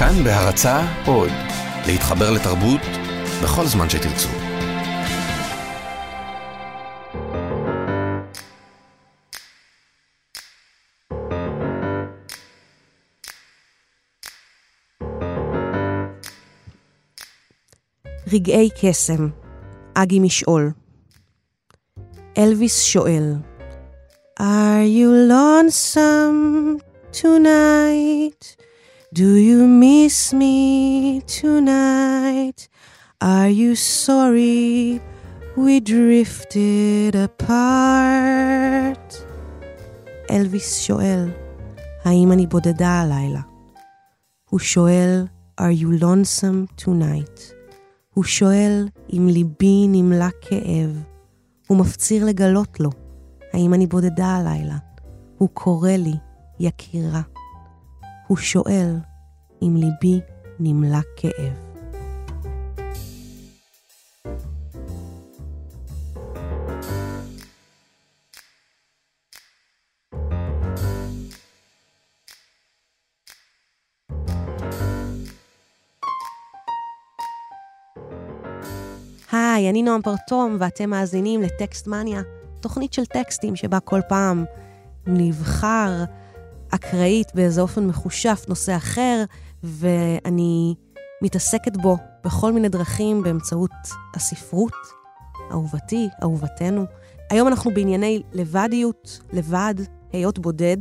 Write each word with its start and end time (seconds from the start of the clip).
כאן 0.00 0.24
בהרצה 0.24 0.80
עוד, 1.06 1.30
להתחבר 1.86 2.30
לתרבות 2.30 2.80
בכל 3.42 3.66
זמן 3.66 3.90
שתרצו. 3.90 4.28
רגעי 18.32 18.68
קסם, 18.80 19.28
אגי 19.94 20.20
משעול. 20.20 20.70
אלוויס 22.38 22.82
שואל, 22.82 23.34
Are 24.38 24.84
you 24.84 25.30
lonesome 25.30 26.80
tonight? 27.12 28.69
Do 29.12 29.34
you 29.34 29.66
miss 29.66 30.32
me 30.32 31.20
tonight? 31.26 32.68
Are 33.20 33.48
you 33.48 33.74
sorry 33.74 35.00
we 35.56 35.80
drifted 35.80 37.16
apart? 37.16 39.14
אלוויס 40.30 40.80
שואל, 40.80 41.30
האם 42.04 42.32
אני 42.32 42.46
בודדה 42.46 43.00
הלילה? 43.00 43.40
הוא 44.50 44.60
שואל, 44.60 45.26
are 45.60 45.74
you 45.82 46.02
lonesome 46.02 46.84
tonight? 46.84 47.40
הוא 48.14 48.24
שואל 48.24 48.88
אם 49.12 49.28
ליבי 49.30 49.86
נמלא 49.88 50.28
כאב. 50.40 51.02
הוא 51.66 51.78
מפציר 51.78 52.24
לגלות 52.24 52.80
לו, 52.80 52.90
האם 53.52 53.74
אני 53.74 53.86
בודדה 53.86 54.26
הלילה? 54.26 54.76
הוא 55.38 55.48
קורא 55.48 55.90
לי, 55.90 56.14
יקירה. 56.60 57.20
הוא 58.30 58.38
שואל 58.38 58.96
אם 59.62 59.76
ליבי 59.76 60.20
נמלא 60.60 60.98
כאב. 61.16 61.32
היי, 79.32 79.70
אני 79.70 79.82
נועם 79.82 80.02
פרטום, 80.02 80.56
ואתם 80.60 80.90
מאזינים 80.90 81.42
לטקסט 81.42 81.86
מניה, 81.86 82.22
תוכנית 82.60 82.92
של 82.92 83.06
טקסטים 83.06 83.56
שבה 83.56 83.80
כל 83.80 84.00
פעם 84.08 84.44
נבחר 85.06 86.04
אקראית 86.70 87.34
באיזה 87.34 87.60
אופן 87.60 87.86
מחושף 87.86 88.44
נושא 88.48 88.76
אחר, 88.76 89.24
ואני 89.62 90.74
מתעסקת 91.22 91.76
בו 91.76 91.96
בכל 92.24 92.52
מיני 92.52 92.68
דרכים 92.68 93.22
באמצעות 93.22 93.70
הספרות, 94.14 94.72
אהובתי, 95.50 96.08
אהובתנו. 96.22 96.84
היום 97.30 97.48
אנחנו 97.48 97.70
בענייני 97.74 98.22
לבדיות, 98.32 99.20
לבד, 99.32 99.74
היות 100.12 100.38
בודד, 100.38 100.76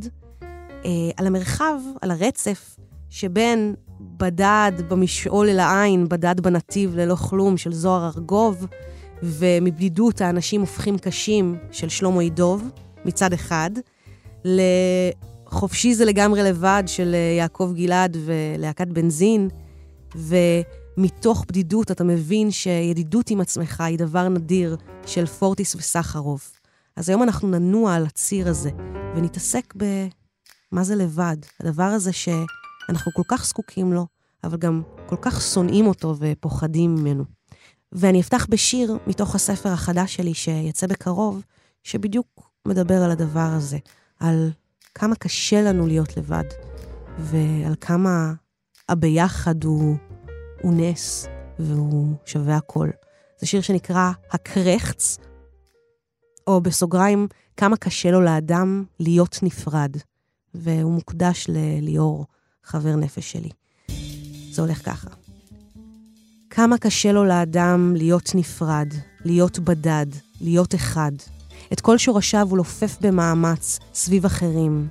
אה, 0.86 0.90
על 1.18 1.28
המרחב, 1.28 1.80
על 2.02 2.12
הרצף 2.12 2.76
שבין 3.09 3.76
בדד 4.00 4.72
במשעול 4.88 5.50
אל 5.50 5.59
העין, 5.59 6.09
בדד 6.09 6.40
בנתיב 6.40 6.96
ללא 6.96 7.16
כלום 7.16 7.58
של 7.58 7.74
זוהר 7.74 8.06
ארגוב, 8.16 8.68
ומבדידות 9.24 10.22
האנשים 10.22 10.62
הופכים 10.62 10.98
קשים 10.98 11.58
של 11.72 11.90
שלמה 11.90 12.24
ידוב, 12.24 12.70
מצד 13.06 13.34
אחד, 13.34 13.72
לחופשי 15.52 15.95
זה 15.95 16.05
לגמרי 16.05 16.44
לבד 16.44 16.83
של 16.88 17.11
אה, 17.14 17.36
יעקב 17.38 17.72
גלעד 17.75 18.17
ולהקת 18.25 18.88
בנזין, 18.88 19.50
ומתוך 20.16 21.45
בדידות 21.47 21.91
אתה 21.91 22.03
מבין 22.03 22.52
שידידות 22.52 23.30
עם 23.30 23.41
עצמך 23.41 23.81
היא 23.81 23.97
דבר 23.97 24.30
נדיר 24.30 24.78
של 25.06 25.25
פורטיס 25.25 25.75
וסחרוב. 25.75 26.41
אז 26.96 27.09
היום 27.09 27.24
אנחנו 27.24 27.47
ננוע 27.47 27.96
על 27.96 28.06
הציר 28.06 28.50
הזה, 28.50 28.69
ונתעסק 29.16 29.74
במה 29.75 30.84
זה 30.84 30.96
לבד, 30.96 31.38
הדבר 31.59 31.84
הזה 31.84 32.13
ש... 32.13 32.29
אנחנו 32.90 33.12
כל 33.12 33.24
כך 33.28 33.45
זקוקים 33.45 33.94
לו, 33.94 34.07
אבל 34.44 34.57
גם 34.57 34.81
כל 35.06 35.16
כך 35.22 35.41
שונאים 35.41 35.88
אותו 35.88 36.16
ופוחדים 36.19 36.95
ממנו. 36.95 37.24
ואני 37.91 38.22
אפתח 38.22 38.47
בשיר 38.50 38.97
מתוך 39.07 39.35
הספר 39.35 39.69
החדש 39.69 40.16
שלי 40.16 40.34
שיצא 40.34 40.88
בקרוב, 40.88 41.41
שבדיוק 41.84 42.51
מדבר 42.68 43.03
על 43.03 43.12
הדבר 43.12 43.50
הזה, 43.57 43.78
על 44.19 44.51
כמה 45.00 45.16
קשה 45.16 45.62
לנו 45.62 45.88
להיות 45.88 46.18
לבד, 46.18 46.44
ועל 47.20 47.76
כמה 47.82 48.34
הביחד 48.90 49.64
הוא, 49.64 49.96
הוא 50.62 50.74
נס 50.76 51.28
והוא 51.60 52.16
שווה 52.26 52.56
הכל. 52.58 52.90
זה 53.40 53.48
שיר 53.48 53.62
שנקרא 53.62 54.12
הקרחץ, 54.32 55.18
או 56.48 56.62
בסוגריים, 56.62 57.28
כמה 57.58 57.78
קשה 57.78 58.12
לו 58.12 58.22
לאדם 58.22 58.84
להיות 59.00 59.40
נפרד, 59.44 59.92
והוא 60.54 60.92
מוקדש 60.92 61.46
לליאור. 61.50 62.26
חבר 62.64 62.96
נפש 62.96 63.31
שלי. 63.31 63.50
זה 64.52 64.62
הולך 64.62 64.86
ככה. 64.86 65.10
כמה 66.50 66.78
קשה 66.78 67.12
לו 67.12 67.26
לאדם 67.26 67.94
להיות 67.98 68.31
נפרד, 68.36 68.88
להיות 69.26 69.60
בדד, 69.60 70.08
להיות 70.42 70.76
אחד. 70.76 71.12
את 71.74 71.81
כל 71.81 71.97
שורשיו 71.97 72.47
הוא 72.50 72.57
לופף 72.57 72.97
במאמץ 73.02 73.80
סביב 73.94 74.25
אחרים. 74.25 74.88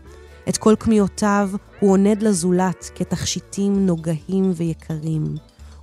את 0.48 0.56
כל 0.56 0.74
כמיהותיו 0.80 1.50
הוא 1.80 1.92
עונד 1.92 2.22
לזולת 2.22 2.90
כתכשיטים 2.94 3.86
נוגהים 3.86 4.52
ויקרים. 4.56 5.24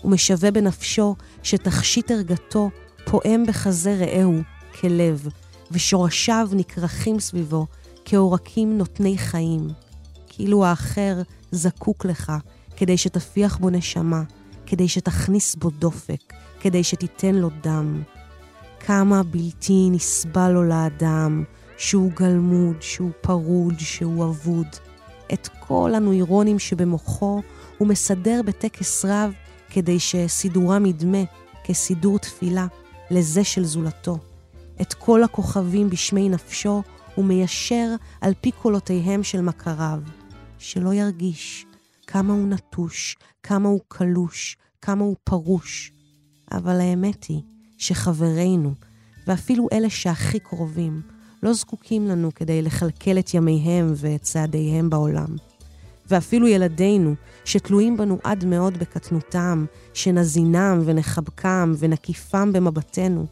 הוא 0.01 0.11
משווה 0.11 0.51
בנפשו 0.51 1.16
שתכשיט 1.44 2.11
ערגתו 2.11 2.69
פועם 3.06 3.45
בחזה 3.45 3.95
רעהו 4.00 4.39
כלב, 4.79 5.28
ושורשיו 5.72 6.50
נכרכים 6.53 7.19
סביבו 7.19 7.66
כעורקים 8.06 8.77
נותני 8.77 9.17
חיים. 9.17 9.67
כאילו 10.27 10.66
האחר 10.66 11.22
זקוק 11.51 12.06
לך 12.06 12.33
כדי 12.77 12.97
שתפיח 12.97 13.57
בו 13.57 13.69
נשמה, 13.69 14.23
כדי 14.66 14.88
שתכניס 14.88 15.56
בו 15.56 15.69
דופק, 15.69 16.33
כדי 16.59 16.83
שתיתן 16.83 17.35
לו 17.35 17.50
דם. 17.63 18.03
כמה 18.88 19.23
בלתי 19.23 19.90
נסבל 19.91 20.51
לו 20.51 20.63
לאדם, 20.63 21.44
שהוא 21.78 22.12
גלמוד, 22.12 22.75
שהוא 22.81 23.12
פרוד, 23.22 23.73
שהוא 23.78 24.25
אבוד. 24.25 24.68
את 25.34 25.50
כל 25.59 25.91
הנוירונים 25.96 26.59
שבמוחו 26.59 27.41
הוא 27.78 27.88
מסדר 27.88 28.41
בטקס 28.45 29.06
רב 29.06 29.34
כדי 29.69 30.00
שסידורם 30.00 30.85
ידמה 30.85 31.18
כסידור 31.63 32.19
תפילה 32.19 32.68
לזה 33.12 33.44
של 33.44 33.66
זולתו. 33.66 34.18
את 34.81 34.94
כל 34.94 35.24
הכוכבים 35.24 35.90
בשמי 35.90 36.29
נפשו 36.29 36.81
הוא 37.16 37.25
מיישר 37.25 37.95
על 38.22 38.34
פי 38.41 38.51
קולותיהם 38.51 39.24
של 39.24 39.41
מכריו. 39.41 40.00
שלא 40.57 40.94
ירגיש 40.94 41.66
כמה 42.07 42.34
הוא 42.34 42.47
נטוש, 42.47 43.18
כמה 43.44 43.69
הוא 43.69 43.81
קלוש, 43.88 44.57
כמה 44.81 45.03
הוא 45.03 45.16
פרוש. 45.24 45.91
אבל 46.51 46.79
האמת 46.79 47.24
היא 47.24 47.41
שחברינו, 47.78 48.74
ואפילו 49.28 49.68
אלה 49.74 49.90
שהכי 49.90 50.40
קרובים, 50.40 51.02
לא 51.44 51.53
זקוקים 51.53 52.08
לנו 52.08 52.31
כדי 52.36 52.62
לכלכל 52.62 53.19
את 53.19 53.34
ימיהם 53.34 53.94
ואת 53.96 54.22
צעדיהם 54.22 54.90
בעולם. 54.90 55.28
ואפילו 56.09 56.47
ילדינו, 56.47 57.16
שתלויים 57.46 57.97
בנו 57.97 58.18
עד 58.24 58.46
מאוד 58.46 58.78
בקטנותם, 58.78 59.66
שנזינם 59.94 60.81
ונחבקם 60.86 61.74
ונקיפם 61.78 62.53
במבטנו, 62.53 63.25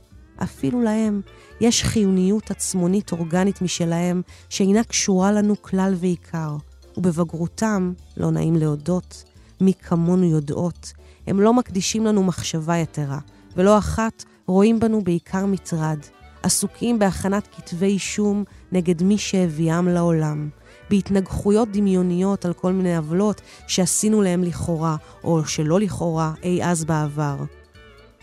אפילו 0.43 0.81
להם 0.81 1.21
יש 1.61 1.83
חיוניות 1.83 2.51
עצמונית 2.51 3.11
אורגנית 3.11 3.61
משלהם, 3.61 4.21
שאינה 4.49 4.83
קשורה 4.83 5.31
לנו 5.31 5.61
כלל 5.61 5.93
ועיקר. 5.97 6.57
ובבגרותם, 6.97 7.93
לא 8.17 8.31
נעים 8.31 8.55
להודות, 8.55 9.23
מי 9.61 9.73
כמונו 9.73 10.25
יודעות, 10.25 10.93
הם 11.27 11.39
לא 11.39 11.53
מקדישים 11.53 12.05
לנו 12.05 12.23
מחשבה 12.23 12.77
יתרה, 12.77 13.19
ולא 13.55 13.77
אחת 13.77 14.23
רואים 14.47 14.79
בנו 14.79 15.03
בעיקר 15.03 15.45
מטרד, 15.45 15.99
עסוקים 16.43 16.99
בהכנת 16.99 17.47
כתבי 17.55 17.85
אישום 17.85 18.43
נגד 18.71 19.03
מי 19.03 19.17
שהביאם 19.17 19.87
לעולם, 19.87 20.49
בהתנגחויות 20.89 21.71
דמיוניות 21.71 22.45
על 22.45 22.53
כל 22.53 22.73
מיני 22.73 22.97
עוולות 22.97 23.41
שעשינו 23.67 24.21
להם 24.21 24.43
לכאורה, 24.43 24.95
או 25.23 25.45
שלא 25.45 25.79
לכאורה, 25.79 26.33
אי 26.43 26.63
אז 26.63 26.85
בעבר. 26.85 27.37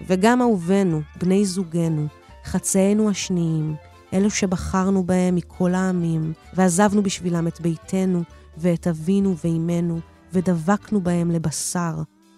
וגם 0.07 0.41
אהובינו, 0.41 1.01
בני 1.21 1.45
זוגנו, 1.45 2.07
חצאינו 2.45 3.11
השניים, 3.11 3.75
אלו 4.13 4.31
שבחרנו 4.31 5.05
בהם 5.05 5.35
מכל 5.35 5.75
העמים, 5.75 6.33
ועזבנו 6.55 7.03
בשבילם 7.03 7.47
את 7.47 7.61
ביתנו, 7.61 8.23
ואת 8.57 8.87
אבינו 8.87 9.37
ואימנו, 9.45 10.01
ודבקנו 10.33 11.01
בהם 11.01 11.31
לבשר, 11.31 11.95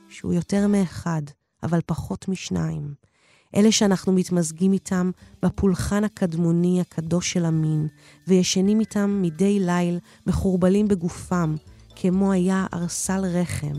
שהוא 0.09 0.33
יותר 0.35 0.67
מאחד, 0.67 1.23
אבל 1.63 1.81
פחות 1.87 2.29
משניים. 2.29 3.12
אלה 3.57 3.73
שאנחנו 3.73 4.13
מתמזגים 4.13 4.73
איתם 4.73 5.11
בפולחן 5.43 6.05
הקדמוני 6.05 6.81
הקדוש 6.81 7.33
של 7.33 7.45
המין, 7.45 7.89
וישנים 8.27 8.81
איתם 8.81 9.19
מדי 9.23 9.61
ליל 9.61 9.99
מחורבלים 10.27 10.89
בגופם, 10.89 11.55
כמו 11.97 12.33
היה 12.33 12.67
ארסל 12.75 13.25
רחם. 13.25 13.77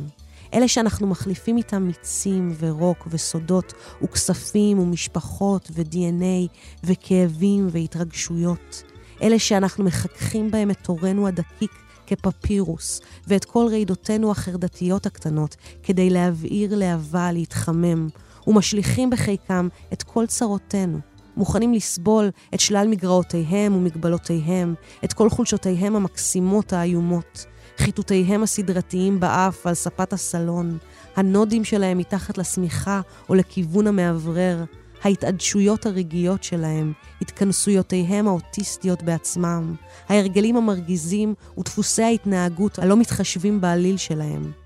אלה 0.53 0.67
שאנחנו 0.67 1.07
מחליפים 1.07 1.57
איתם 1.57 1.83
מיצים 1.83 2.53
ורוק 2.59 3.07
וסודות 3.11 3.73
וכספים 4.03 4.79
ומשפחות 4.79 5.71
ו-DNA 5.73 6.47
וכאבים 6.83 7.67
והתרגשויות. 7.71 8.83
אלה 9.21 9.39
שאנחנו 9.39 9.83
מחככים 9.83 10.51
בהם 10.51 10.71
את 10.71 10.77
תורנו 10.81 11.27
הדקיק 11.27 11.71
כפפירוס, 12.07 13.01
ואת 13.27 13.45
כל 13.45 13.67
רעידותינו 13.69 14.31
החרדתיות 14.31 15.05
הקטנות, 15.05 15.55
כדי 15.83 16.09
להבעיר 16.09 16.75
להבה, 16.75 17.31
להתחמם, 17.31 18.07
ומשליכים 18.47 19.09
בחיקם 19.09 19.67
את 19.93 20.03
כל 20.03 20.25
צרותינו. 20.25 20.99
מוכנים 21.37 21.73
לסבול 21.73 22.29
את 22.53 22.59
שלל 22.59 22.87
מגרעותיהם 22.87 23.75
ומגבלותיהם, 23.75 24.73
את 25.03 25.13
כל 25.13 25.29
חולשותיהם 25.29 25.95
המקסימות 25.95 26.73
האיומות, 26.73 27.45
חיטוטיהם 27.77 28.43
הסדרתיים 28.43 29.19
באף 29.19 29.67
על 29.67 29.73
ספת 29.73 30.13
הסלון, 30.13 30.77
הנודים 31.15 31.63
שלהם 31.63 31.97
מתחת 31.97 32.37
לשמיכה 32.37 33.01
או 33.29 33.35
לכיוון 33.35 33.87
המאוורר, 33.87 34.63
ההתאדשויות 35.03 35.85
הרגעיות 35.85 36.43
שלהם, 36.43 36.93
התכנסויותיהם 37.21 38.27
האוטיסטיות 38.27 39.03
בעצמם, 39.03 39.75
ההרגלים 40.09 40.57
המרגיזים 40.57 41.33
ודפוסי 41.57 42.03
ההתנהגות 42.03 42.79
הלא 42.79 42.97
מתחשבים 42.97 43.61
בעליל 43.61 43.97
שלהם. 43.97 44.62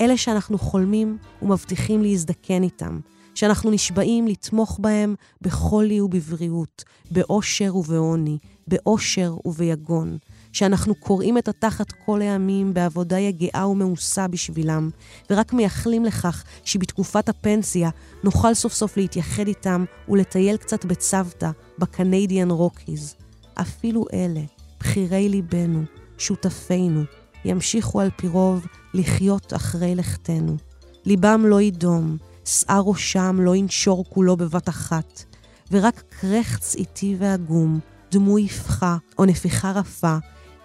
אלה 0.00 0.16
שאנחנו 0.16 0.58
חולמים 0.58 1.18
ומבטיחים 1.42 2.02
להזדקן 2.02 2.62
איתם, 2.62 3.00
שאנחנו 3.34 3.70
נשבעים 3.70 4.26
לתמוך 4.26 4.78
בהם 4.82 5.14
בחולי 5.42 6.00
ובבריאות, 6.00 6.84
בעושר 7.10 7.76
ובעוני, 7.76 8.38
באושר 8.68 9.36
וביגון, 9.44 10.18
שאנחנו 10.52 10.94
קורעים 10.94 11.38
את 11.38 11.48
התחת 11.48 11.92
כל 11.92 12.22
הימים 12.22 12.74
בעבודה 12.74 13.18
יגעה 13.18 13.68
ומאוסה 13.68 14.28
בשבילם, 14.28 14.90
ורק 15.30 15.52
מייחלים 15.52 16.04
לכך 16.04 16.44
שבתקופת 16.64 17.28
הפנסיה 17.28 17.90
נוכל 18.24 18.54
סוף 18.54 18.72
סוף 18.72 18.96
להתייחד 18.96 19.46
איתם 19.46 19.84
ולטייל 20.08 20.56
קצת 20.56 20.84
בצוותא, 20.84 21.50
ב 21.78 21.86
Canadian 21.86 22.50
Rockies. 22.50 23.14
אפילו 23.54 24.04
אלה, 24.12 24.40
בחירי 24.80 25.28
ליבנו, 25.28 25.82
שותפינו, 26.18 27.02
ימשיכו 27.44 28.00
על 28.00 28.10
פי 28.16 28.28
רוב 28.28 28.66
לחיות 28.94 29.52
אחרי 29.54 29.94
לכתנו. 29.94 30.56
ליבם 31.04 31.44
לא 31.46 31.60
ידום, 31.60 32.16
שיער 32.44 32.82
ראשם 32.86 33.36
לא 33.40 33.56
ינשור 33.56 34.04
כולו 34.08 34.36
בבת 34.36 34.68
אחת, 34.68 35.24
ורק 35.70 36.02
קרחץ 36.20 36.74
איטי 36.74 37.16
ועגום, 37.18 37.80
דמוי 38.10 38.42
יפחה 38.42 38.96
או 39.18 39.24
נפיחה 39.24 39.72
רפה, 39.72 40.16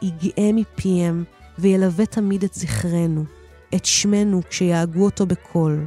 יגאה 0.01 0.51
מפיהם 0.53 1.23
וילווה 1.59 2.05
תמיד 2.05 2.43
את 2.43 2.53
זכרנו, 2.53 3.23
את 3.75 3.85
שמנו 3.85 4.41
כשיהגו 4.49 5.05
אותו 5.05 5.25
בקול. 5.25 5.85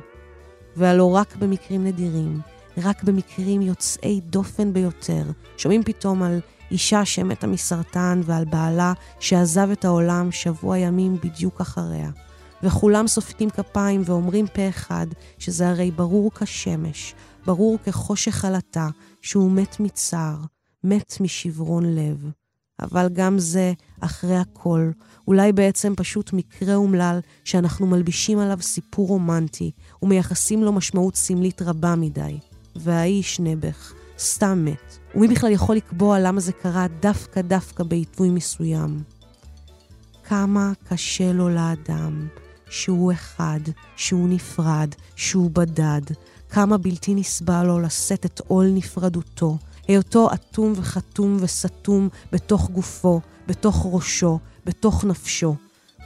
והלא 0.77 1.15
רק 1.15 1.37
במקרים 1.37 1.85
נדירים, 1.85 2.41
רק 2.79 3.05
במקרים 3.05 3.63
יוצאי 3.63 4.21
דופן 4.21 4.73
ביותר, 4.73 5.23
שומעים 5.57 5.83
פתאום 5.83 6.23
על 6.23 6.41
אישה 6.73 7.05
שמתה 7.05 7.47
מסרטן 7.47 8.21
ועל 8.25 8.45
בעלה 8.45 8.93
שעזב 9.21 9.71
את 9.71 9.85
העולם 9.85 10.33
שבוע 10.33 10.79
ימים 10.79 11.17
בדיוק 11.25 11.61
אחריה. 11.61 12.11
וכולם 12.63 13.07
סופקים 13.07 13.51
כפיים 13.51 14.03
ואומרים 14.05 14.47
פה 14.47 14.69
אחד 14.69 15.07
שזה 15.39 15.69
הרי 15.69 15.91
ברור 15.91 16.31
כשמש, 16.35 17.15
ברור 17.47 17.79
כחושך 17.85 18.45
עלטה, 18.45 18.89
שהוא 19.23 19.51
מת 19.51 19.81
מצער, 19.81 20.37
מת 20.85 21.17
משברון 21.21 21.95
לב. 21.95 22.31
אבל 22.81 23.09
גם 23.13 23.39
זה, 23.39 23.73
אחרי 24.01 24.37
הכל, 24.37 24.91
אולי 25.29 25.53
בעצם 25.53 25.95
פשוט 25.97 26.33
מקרה 26.33 26.75
אומלל 26.75 27.21
שאנחנו 27.45 27.87
מלבישים 27.87 28.39
עליו 28.39 28.59
סיפור 28.63 29.09
רומנטי 29.09 29.71
ומייחסים 30.03 30.63
לו 30.63 30.73
משמעות 30.73 31.17
סמלית 31.17 31.63
רבה 31.63 31.95
מדי. 31.97 32.39
והאיש 32.77 33.41
נעבך, 33.41 33.93
סתם 34.19 34.65
מת. 34.65 35.02
ומי 35.15 35.29
בכלל 35.29 35.51
יכול 35.51 35.77
לקבוע 35.77 36.19
למה 36.19 36.41
זה 36.41 36.53
קרה 36.53 36.87
דווקא 37.01 37.41
דווקא 37.41 37.85
בעיתוי 37.85 38.31
מסוים? 38.31 39.03
כמה 40.25 40.73
קשה 40.89 41.33
לו 41.33 41.49
לאדם 41.49 42.29
שהוא 42.71 43.13
אחד, 43.13 43.61
שהוא 43.97 44.29
נפרד, 44.29 44.89
שהוא 45.17 45.51
בדד, 45.51 46.01
כמה 46.51 46.79
בלתי 46.79 47.15
נסבל 47.15 47.67
לו 47.67 47.81
לשאת 47.81 48.27
את 48.27 48.41
עול 48.49 48.67
נפרדותו, 48.67 49.59
היותו 49.89 50.29
אטום 50.35 50.73
וחתום 50.77 51.37
וסתום 51.41 52.09
בתוך 52.33 52.71
גופו, 52.71 53.21
בתוך 53.47 53.87
ראשו, 53.93 54.39
בתוך 54.65 55.05
נפשו. 55.05 55.55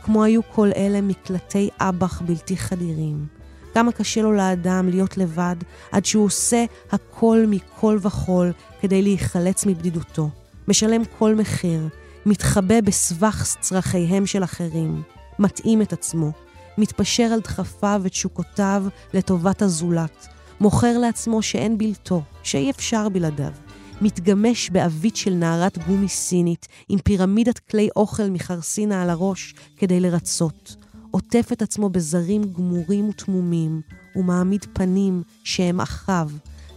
כמו 0.03 0.25
היו 0.25 0.41
כל 0.55 0.69
אלה 0.77 1.01
מקלטי 1.01 1.69
אב"ח 1.81 2.23
בלתי 2.23 2.57
חדירים. 2.57 3.36
כמה 3.77 3.93
קשה 3.93 4.23
לו 4.23 4.33
לאדם 4.33 4.89
להיות 4.89 5.17
לבד 5.17 5.57
עד 5.93 6.05
שהוא 6.05 6.25
עושה 6.25 6.65
הכל 6.93 7.45
מכל 7.49 7.99
וכול 8.03 8.53
כדי 8.81 9.03
להיחלץ 9.03 9.67
מבדידותו. 9.67 10.31
משלם 10.69 11.03
כל 11.19 11.35
מחיר, 11.35 11.89
מתחבא 12.27 12.81
בסבך 12.81 13.57
צרכיהם 13.61 14.27
של 14.27 14.45
אחרים, 14.45 15.03
מתאים 15.39 15.83
את 15.83 15.93
עצמו, 15.93 16.33
מתפשר 16.79 17.23
על 17.23 17.41
דחפיו 17.41 18.01
ותשוקותיו 18.05 18.85
לטובת 19.15 19.63
הזולת, 19.63 20.27
מוכר 20.61 20.99
לעצמו 20.99 21.43
שאין 21.43 21.79
בלתו, 21.79 22.23
שאי 22.43 22.71
אפשר 22.71 23.09
בלעדיו. 23.09 23.53
מתגמש 24.01 24.71
בעווית 24.71 25.17
של 25.17 25.35
נערת 25.35 25.79
גומי 25.87 26.09
סינית, 26.09 26.69
עם 26.89 26.99
פירמידת 26.99 27.59
כלי 27.59 27.89
אוכל 27.97 28.31
מחרסינה 28.31 29.03
על 29.03 29.11
הראש 29.11 29.55
כדי 29.77 30.01
לרצות. 30.01 30.86
עוטף 31.17 31.49
את 31.53 31.63
עצמו 31.63 31.89
בזרים 31.89 32.53
גמורים 32.53 33.09
ותמומים, 33.09 33.81
ומעמיד 34.17 34.67
פנים 34.73 35.23
שהם 35.45 35.81
אחיו, 35.81 36.31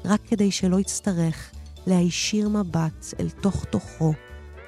רק 0.05 0.21
כדי 0.27 0.51
שלא 0.51 0.79
יצטרך 0.79 1.51
להישיר 1.87 2.49
מבט 2.49 3.13
אל 3.19 3.29
תוך 3.29 3.65
תוכו, 3.65 4.13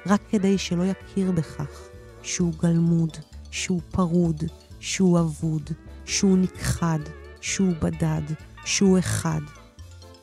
רק 0.06 0.22
כדי 0.30 0.58
שלא 0.58 0.82
יכיר 0.82 1.32
בכך 1.32 1.88
שהוא 2.22 2.52
גלמוד, 2.62 3.10
שהוא 3.50 3.80
פרוד, 3.90 4.42
שהוא 4.80 5.20
אבוד, 5.20 5.70
שהוא 6.04 6.38
נכחד, 6.38 7.00
שהוא 7.40 7.72
בדד, 7.82 8.22
שהוא 8.64 8.98
אחד. 8.98 9.40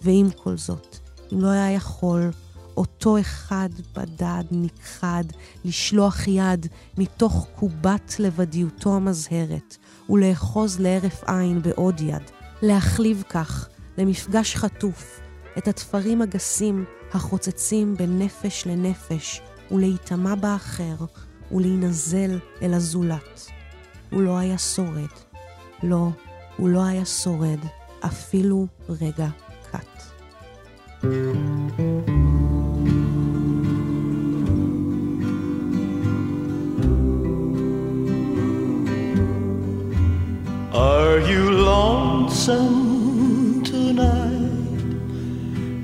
ועם 0.01 0.31
כל 0.31 0.57
זאת, 0.57 0.97
אם 1.33 1.41
לא 1.41 1.47
היה 1.47 1.71
יכול 1.71 2.31
אותו 2.79 3.19
אחד 3.19 3.69
בדד 3.95 4.43
נכחד 4.51 5.23
לשלוח 5.65 6.27
יד 6.27 6.67
מתוך 6.97 7.47
קובת 7.55 8.15
לבדיותו 8.19 8.95
המזהרת 8.95 9.77
ולאחוז 10.09 10.79
להרף 10.79 11.23
עין 11.23 11.61
בעוד 11.61 12.01
יד, 12.01 12.21
להחליב 12.61 13.23
כך 13.29 13.69
למפגש 13.97 14.55
חטוף 14.55 15.19
את 15.57 15.67
התפרים 15.67 16.21
הגסים 16.21 16.85
החוצצים 17.13 17.95
בין 17.95 18.19
נפש 18.19 18.67
לנפש 18.67 19.41
ולהיטמע 19.71 20.35
באחר 20.35 20.95
ולהינזל 21.51 22.39
אל 22.61 22.73
הזולת. 22.73 23.47
הוא 24.11 24.21
לא 24.21 24.37
היה 24.37 24.57
שורד. 24.57 25.09
לא, 25.83 26.09
הוא 26.57 26.69
לא 26.69 26.85
היה 26.85 27.05
שורד 27.05 27.59
אפילו 28.05 28.67
רגע 28.89 29.27
Are 31.01 31.88
lonesome 42.29 43.63
tonight? 43.63 44.91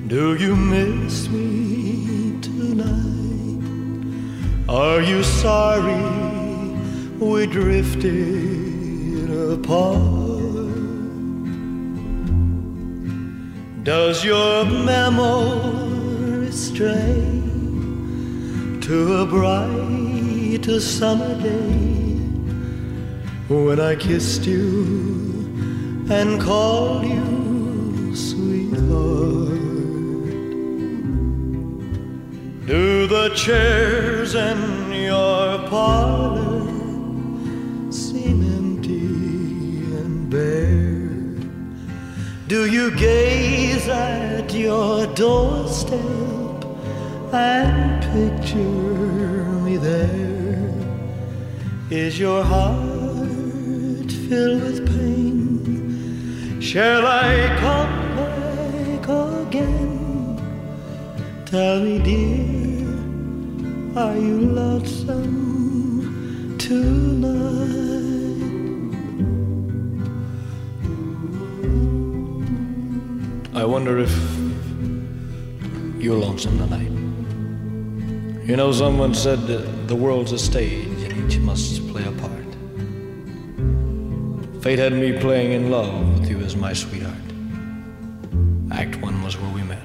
Do 0.07 0.35
you 0.35 0.55
miss 0.55 1.27
me 1.27 2.39
tonight? 2.39 3.63
Are 4.69 5.01
you 5.01 5.23
sorry 5.23 6.05
we 7.17 7.47
drifted 7.47 9.29
apart? 9.53 9.95
Does 13.83 14.23
your 14.23 14.65
memory 14.65 16.51
stray 16.51 17.41
to 18.81 18.97
a 19.21 19.25
bright 19.25 20.65
summer 20.79 21.41
day 21.41 22.19
when 23.47 23.79
I 23.79 23.95
kissed 23.95 24.45
you 24.45 25.34
and 26.09 26.39
call 26.39 27.03
you 27.03 28.15
sweetheart? 28.15 29.49
Do 32.67 33.07
the 33.07 33.31
chairs 33.35 34.35
in 34.35 34.91
your 34.91 35.57
parlor 35.67 36.61
seem 37.91 38.43
empty 38.59 39.95
and 39.97 40.29
bare? 40.29 41.05
Do 42.47 42.69
you 42.69 42.95
gaze 42.95 43.87
at 43.87 44.53
your 44.53 45.07
doorstep 45.07 45.99
and 47.33 48.03
picture 48.13 48.59
me 49.65 49.77
there? 49.77 50.71
Is 51.89 52.19
your 52.19 52.43
heart 52.43 54.11
filled 54.29 54.61
with? 54.61 54.84
Shall 56.75 57.07
I 57.07 57.55
come 57.61 57.95
back 58.17 59.07
again? 59.47 60.35
Tell 61.45 61.79
me, 61.79 61.99
dear, 61.99 62.83
are 63.95 64.17
you 64.17 64.41
lonesome 64.41 65.23
tonight? 66.57 67.31
I 73.55 73.63
wonder 73.63 73.99
if 73.99 74.13
you're 75.97 76.17
lonesome 76.17 76.57
tonight. 76.57 76.91
You 78.45 78.57
know, 78.57 78.73
someone 78.73 79.13
said 79.13 79.47
that 79.47 79.87
the 79.87 79.95
world's 79.95 80.33
a 80.33 80.37
stage 80.37 81.03
and 81.03 81.13
each 81.31 81.39
must 81.39 81.87
play 81.87 82.03
a 82.03 82.11
part. 82.11 82.49
Fate 84.61 84.79
had 84.79 84.91
me 84.91 85.17
playing 85.17 85.53
in 85.53 85.71
love 85.71 86.14
with 86.55 86.71
you 86.71 87.03
as 87.03 87.09
my 87.09 87.09
sweetheart. 87.09 87.17
Act 88.71 89.01
one 89.01 89.23
was 89.23 89.37
where 89.37 89.51
we 89.53 89.63
met. 89.63 89.81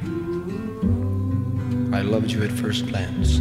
I 1.94 2.02
loved 2.02 2.30
you 2.30 2.42
at 2.42 2.50
first 2.50 2.86
glance. 2.86 3.38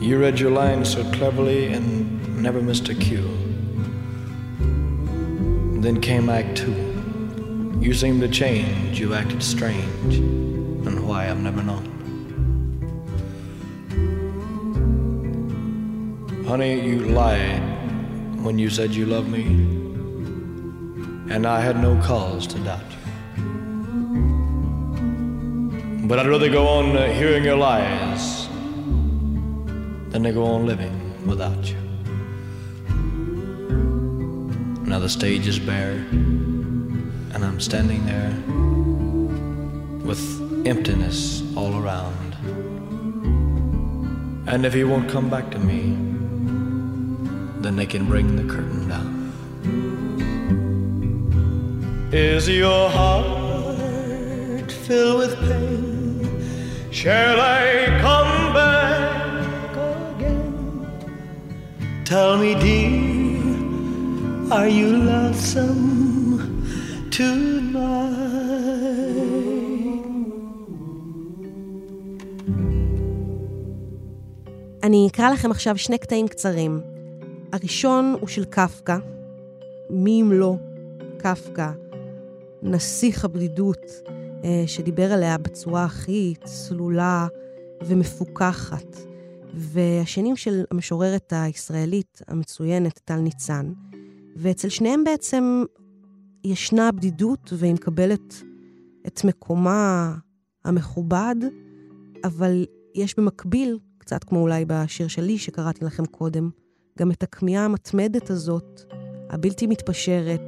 You 0.00 0.18
read 0.18 0.38
your 0.38 0.50
lines 0.50 0.92
so 0.92 1.04
cleverly 1.12 1.72
and 1.72 2.42
never 2.42 2.60
missed 2.62 2.88
a 2.88 2.94
cue. 2.94 3.28
Then 5.80 6.00
came 6.00 6.28
Act 6.28 6.56
two. 6.56 6.74
You 7.80 7.94
seemed 7.94 8.20
to 8.22 8.28
change, 8.28 8.98
you 8.98 9.14
acted 9.14 9.42
strange, 9.42 10.16
and 10.16 11.06
why 11.06 11.28
I've 11.28 11.42
never 11.42 11.62
known. 11.62 11.90
Honey, 16.46 16.80
you 16.86 17.00
lied 17.00 17.62
when 18.42 18.58
you 18.58 18.70
said 18.70 18.94
you 18.94 19.06
loved 19.06 19.28
me, 19.28 19.83
and 21.34 21.48
I 21.48 21.60
had 21.60 21.76
no 21.82 22.00
cause 22.00 22.46
to 22.46 22.58
doubt 22.60 22.88
you. 22.92 22.98
But 26.06 26.20
I'd 26.20 26.28
rather 26.28 26.48
go 26.48 26.68
on 26.68 26.96
uh, 26.96 27.12
hearing 27.12 27.42
your 27.42 27.56
lies 27.56 28.46
than 30.10 30.22
to 30.22 30.32
go 30.32 30.44
on 30.44 30.64
living 30.64 31.26
without 31.26 31.68
you. 31.68 31.76
Now 34.88 35.00
the 35.00 35.08
stage 35.08 35.48
is 35.48 35.58
bare, 35.58 36.06
and 37.34 37.44
I'm 37.44 37.58
standing 37.58 38.06
there 38.06 38.30
with 40.06 40.22
emptiness 40.68 41.42
all 41.56 41.82
around. 41.82 42.36
And 44.46 44.64
if 44.64 44.72
he 44.72 44.84
won't 44.84 45.10
come 45.10 45.28
back 45.28 45.50
to 45.50 45.58
me, 45.58 45.96
then 47.60 47.74
they 47.74 47.86
can 47.86 48.06
bring 48.06 48.36
the 48.36 48.44
curtain 48.44 48.88
down. 48.88 49.13
Is 52.14 52.48
your 52.48 52.88
heart 52.90 54.70
filled 54.86 55.18
with 55.18 55.34
pain? 55.48 56.22
Shall 56.92 57.38
I 57.40 57.62
come 58.06 58.54
back 58.54 59.74
again? 60.14 60.54
Tell 62.04 62.32
me, 62.42 62.50
dear, 62.64 63.42
are 64.56 64.68
you 64.68 64.88
lonesome 65.10 65.82
tonight? 67.10 68.24
אני 74.82 75.08
אקרא 75.10 75.30
לכם 75.30 75.50
עכשיו 75.50 75.78
שני 75.78 75.98
קטעים 75.98 76.28
קצרים. 76.28 76.80
הראשון 77.52 78.16
הוא 78.20 78.28
של 78.28 78.44
קפקא, 78.44 78.96
מי 79.90 80.22
אם 80.22 80.32
לא 80.32 80.56
קפקא, 81.18 81.70
נסיך 82.64 83.24
הבדידות, 83.24 83.86
אה, 84.44 84.64
שדיבר 84.66 85.12
עליה 85.12 85.38
בצורה 85.38 85.84
הכי 85.84 86.34
צלולה 86.44 87.26
ומפוקחת. 87.86 88.96
והשנים 89.56 90.36
של 90.36 90.64
המשוררת 90.70 91.32
הישראלית 91.36 92.22
המצוינת, 92.28 93.00
טל 93.04 93.16
ניצן. 93.16 93.72
ואצל 94.36 94.68
שניהם 94.68 95.04
בעצם 95.04 95.64
ישנה 96.44 96.92
בדידות, 96.92 97.52
והיא 97.52 97.74
מקבלת 97.74 98.34
את 99.06 99.24
מקומה 99.24 100.14
המכובד, 100.64 101.36
אבל 102.24 102.66
יש 102.94 103.18
במקביל, 103.18 103.78
קצת 103.98 104.24
כמו 104.24 104.40
אולי 104.40 104.64
בשיר 104.68 105.08
שלי 105.08 105.38
שקראתי 105.38 105.84
לכם 105.84 106.06
קודם, 106.06 106.50
גם 106.98 107.10
את 107.10 107.22
הכמיהה 107.22 107.64
המתמדת 107.64 108.30
הזאת, 108.30 108.80
הבלתי 109.30 109.66
מתפשרת 109.66 110.40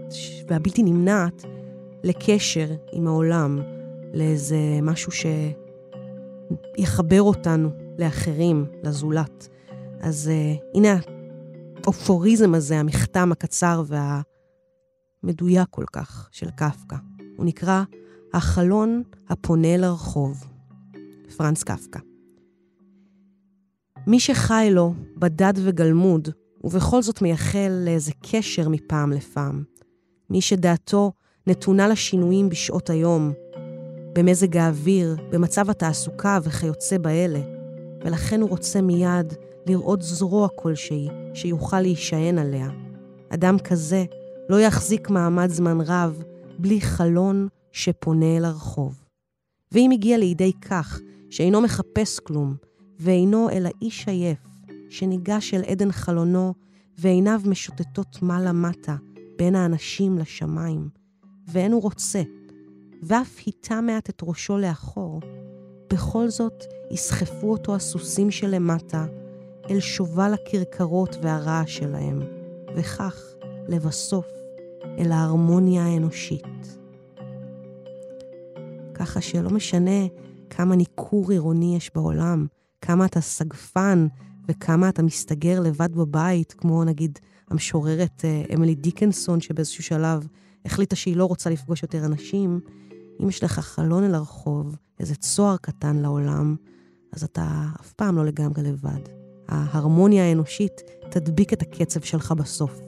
והבלתי 0.48 0.82
נמנעת, 0.82 1.44
לקשר 2.06 2.66
עם 2.92 3.06
העולם, 3.06 3.60
לאיזה 4.14 4.56
משהו 4.82 5.12
שיחבר 6.76 7.22
אותנו 7.22 7.70
לאחרים, 7.98 8.66
לזולת. 8.82 9.48
אז 10.00 10.30
uh, 10.30 10.64
הנה 10.74 10.96
האופוריזם 11.84 12.54
הזה, 12.54 12.78
המכתם 12.78 13.32
הקצר 13.32 13.82
והמדויק 15.22 15.68
כל 15.70 15.84
כך 15.92 16.28
של 16.32 16.50
קפקא. 16.50 16.96
הוא 17.36 17.46
נקרא 17.46 17.82
החלון 18.34 19.02
הפונה 19.28 19.76
לרחוב, 19.76 20.44
פרנס 21.36 21.62
קפקא. 21.62 22.00
מי 24.06 24.20
שחי 24.20 24.68
לו, 24.70 24.94
בדד 25.16 25.54
וגלמוד, 25.64 26.28
ובכל 26.64 27.02
זאת 27.02 27.22
מייחל 27.22 27.82
לאיזה 27.84 28.12
קשר 28.30 28.68
מפעם 28.68 29.12
לפעם. 29.12 29.64
מי 30.30 30.40
שדעתו 30.40 31.12
נתונה 31.46 31.88
לשינויים 31.88 32.48
בשעות 32.48 32.90
היום, 32.90 33.32
במזג 34.12 34.56
האוויר, 34.56 35.16
במצב 35.30 35.70
התעסוקה 35.70 36.38
וכיוצא 36.42 36.98
באלה, 36.98 37.40
ולכן 38.04 38.40
הוא 38.40 38.50
רוצה 38.50 38.80
מיד 38.80 39.34
לראות 39.66 40.02
זרוע 40.02 40.48
כלשהי 40.56 41.08
שיוכל 41.34 41.80
להישען 41.80 42.38
עליה. 42.38 42.68
אדם 43.28 43.58
כזה 43.58 44.04
לא 44.48 44.60
יחזיק 44.60 45.10
מעמד 45.10 45.48
זמן 45.50 45.80
רב 45.80 46.22
בלי 46.58 46.80
חלון 46.80 47.48
שפונה 47.72 48.36
אל 48.36 48.44
הרחוב. 48.44 49.02
ואם 49.72 49.90
הגיע 49.90 50.18
לידי 50.18 50.52
כך 50.60 51.00
שאינו 51.30 51.60
מחפש 51.60 52.18
כלום, 52.18 52.54
ואינו 53.00 53.50
אלא 53.50 53.70
איש 53.82 54.08
עייף, 54.08 54.38
שניגש 54.90 55.54
אל 55.54 55.62
עדן 55.66 55.92
חלונו, 55.92 56.54
ועיניו 56.98 57.40
משוטטות 57.44 58.22
מעלה-מטה, 58.22 58.96
בין 59.38 59.54
האנשים 59.54 60.18
לשמיים, 60.18 60.88
ואין 61.48 61.72
הוא 61.72 61.82
רוצה, 61.82 62.22
ואף 63.02 63.38
היטה 63.46 63.80
מעט 63.80 64.10
את 64.10 64.22
ראשו 64.22 64.58
לאחור, 64.58 65.20
בכל 65.92 66.28
זאת 66.28 66.64
יסחפו 66.90 67.52
אותו 67.52 67.74
הסוסים 67.74 68.30
שלמטה 68.30 69.06
אל 69.70 69.80
שובל 69.80 70.34
הכרכרות 70.34 71.16
והרעש 71.22 71.76
שלהם, 71.76 72.20
וכך, 72.76 73.22
לבסוף, 73.68 74.26
אל 74.98 75.12
ההרמוניה 75.12 75.84
האנושית. 75.84 76.78
ככה 78.94 79.20
שלא 79.20 79.50
משנה 79.50 80.06
כמה 80.50 80.76
ניכור 80.76 81.30
עירוני 81.30 81.76
יש 81.76 81.90
בעולם, 81.94 82.46
כמה 82.80 83.06
אתה 83.06 83.20
סגפן 83.20 84.06
וכמה 84.48 84.88
אתה 84.88 85.02
מסתגר 85.02 85.60
לבד 85.60 85.94
בבית, 85.94 86.52
כמו 86.52 86.84
נגיד 86.84 87.18
המשוררת 87.50 88.24
אה, 88.24 88.42
אמילי 88.54 88.74
דיקנסון, 88.74 89.40
שבאיזשהו 89.40 89.84
שלב 89.84 90.26
החליטה 90.66 90.96
שהיא 90.96 91.16
לא 91.16 91.24
רוצה 91.24 91.50
לפגוש 91.50 91.82
יותר 91.82 92.04
אנשים, 92.04 92.60
אם 93.22 93.28
יש 93.28 93.44
לך 93.44 93.58
חלון 93.58 94.04
אל 94.04 94.14
הרחוב, 94.14 94.76
איזה 95.00 95.14
צוהר 95.14 95.56
קטן 95.56 95.96
לעולם, 95.96 96.56
אז 97.12 97.24
אתה 97.24 97.66
אף 97.80 97.92
פעם 97.92 98.16
לא 98.16 98.24
לגמרי 98.24 98.62
לבד. 98.62 99.00
ההרמוניה 99.48 100.24
האנושית 100.24 100.80
תדביק 101.10 101.52
את 101.52 101.62
הקצב 101.62 102.00
שלך 102.00 102.32
בסוף. 102.32 102.80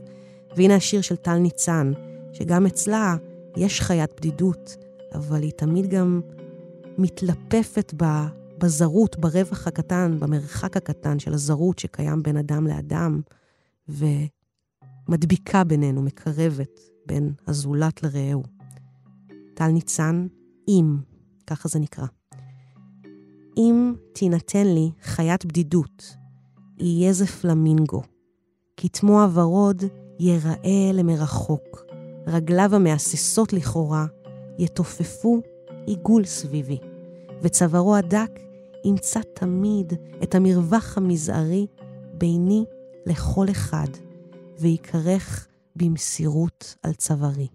והנה 0.56 0.74
השיר 0.74 1.00
של 1.00 1.16
טל 1.16 1.38
ניצן, 1.38 1.92
שגם 2.32 2.66
אצלה 2.66 3.16
יש 3.56 3.80
חיית 3.80 4.10
בדידות, 4.16 4.76
אבל 5.14 5.42
היא 5.42 5.52
תמיד 5.52 5.90
גם 5.90 6.20
מתלפפת 6.98 7.94
בזרות, 8.58 9.18
ברווח 9.18 9.66
הקטן, 9.66 10.16
במרחק 10.20 10.76
הקטן 10.76 11.18
של 11.18 11.34
הזרות 11.34 11.78
שקיים 11.78 12.22
בין 12.22 12.36
אדם 12.36 12.66
לאדם, 12.66 13.20
ומדביקה 15.08 15.64
בינינו, 15.64 16.02
מקרבת 16.02 16.80
בין 17.08 17.32
הזולת 17.46 18.02
לרעהו. 18.02 18.42
טל 19.54 19.68
ניצן, 19.68 20.26
אם, 20.68 20.96
ככה 21.46 21.68
זה 21.68 21.78
נקרא. 21.78 22.06
אם 23.56 23.94
תינתן 24.12 24.66
לי 24.66 24.90
חיית 25.02 25.44
בדידות, 25.44 26.16
יהיה 26.78 27.12
זה 27.12 27.26
פלמינגו. 27.26 28.02
כתמו 28.76 29.22
הוורוד 29.22 29.82
ייראה 30.18 30.90
למרחוק, 30.94 31.84
רגליו 32.26 32.74
המהססות 32.74 33.52
לכאורה 33.52 34.06
יתופפו 34.58 35.40
עיגול 35.86 36.24
סביבי, 36.24 36.78
וצווארו 37.42 37.96
הדק 37.96 38.40
ימצא 38.84 39.20
תמיד 39.34 39.92
את 40.22 40.34
המרווח 40.34 40.96
המזערי 40.98 41.66
ביני 42.14 42.64
לכל 43.06 43.46
אחד, 43.50 43.88
ויקרך 44.58 45.48
במסירות 45.78 46.76
על 46.82 46.92
צווארי. 46.92 47.48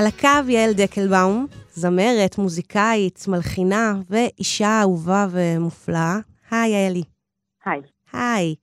על 0.00 0.06
הקו 0.06 0.48
יעל 0.50 0.72
דקלבאום, 0.72 1.46
זמרת, 1.74 2.38
מוזיקאית, 2.38 3.24
מלחינה 3.28 3.94
ואישה 4.10 4.80
אהובה 4.80 5.26
ומופלאה. 5.30 6.18
היי, 6.50 6.70
יעלי. 6.70 7.02
היי. 7.64 7.80
היי. 8.12 8.54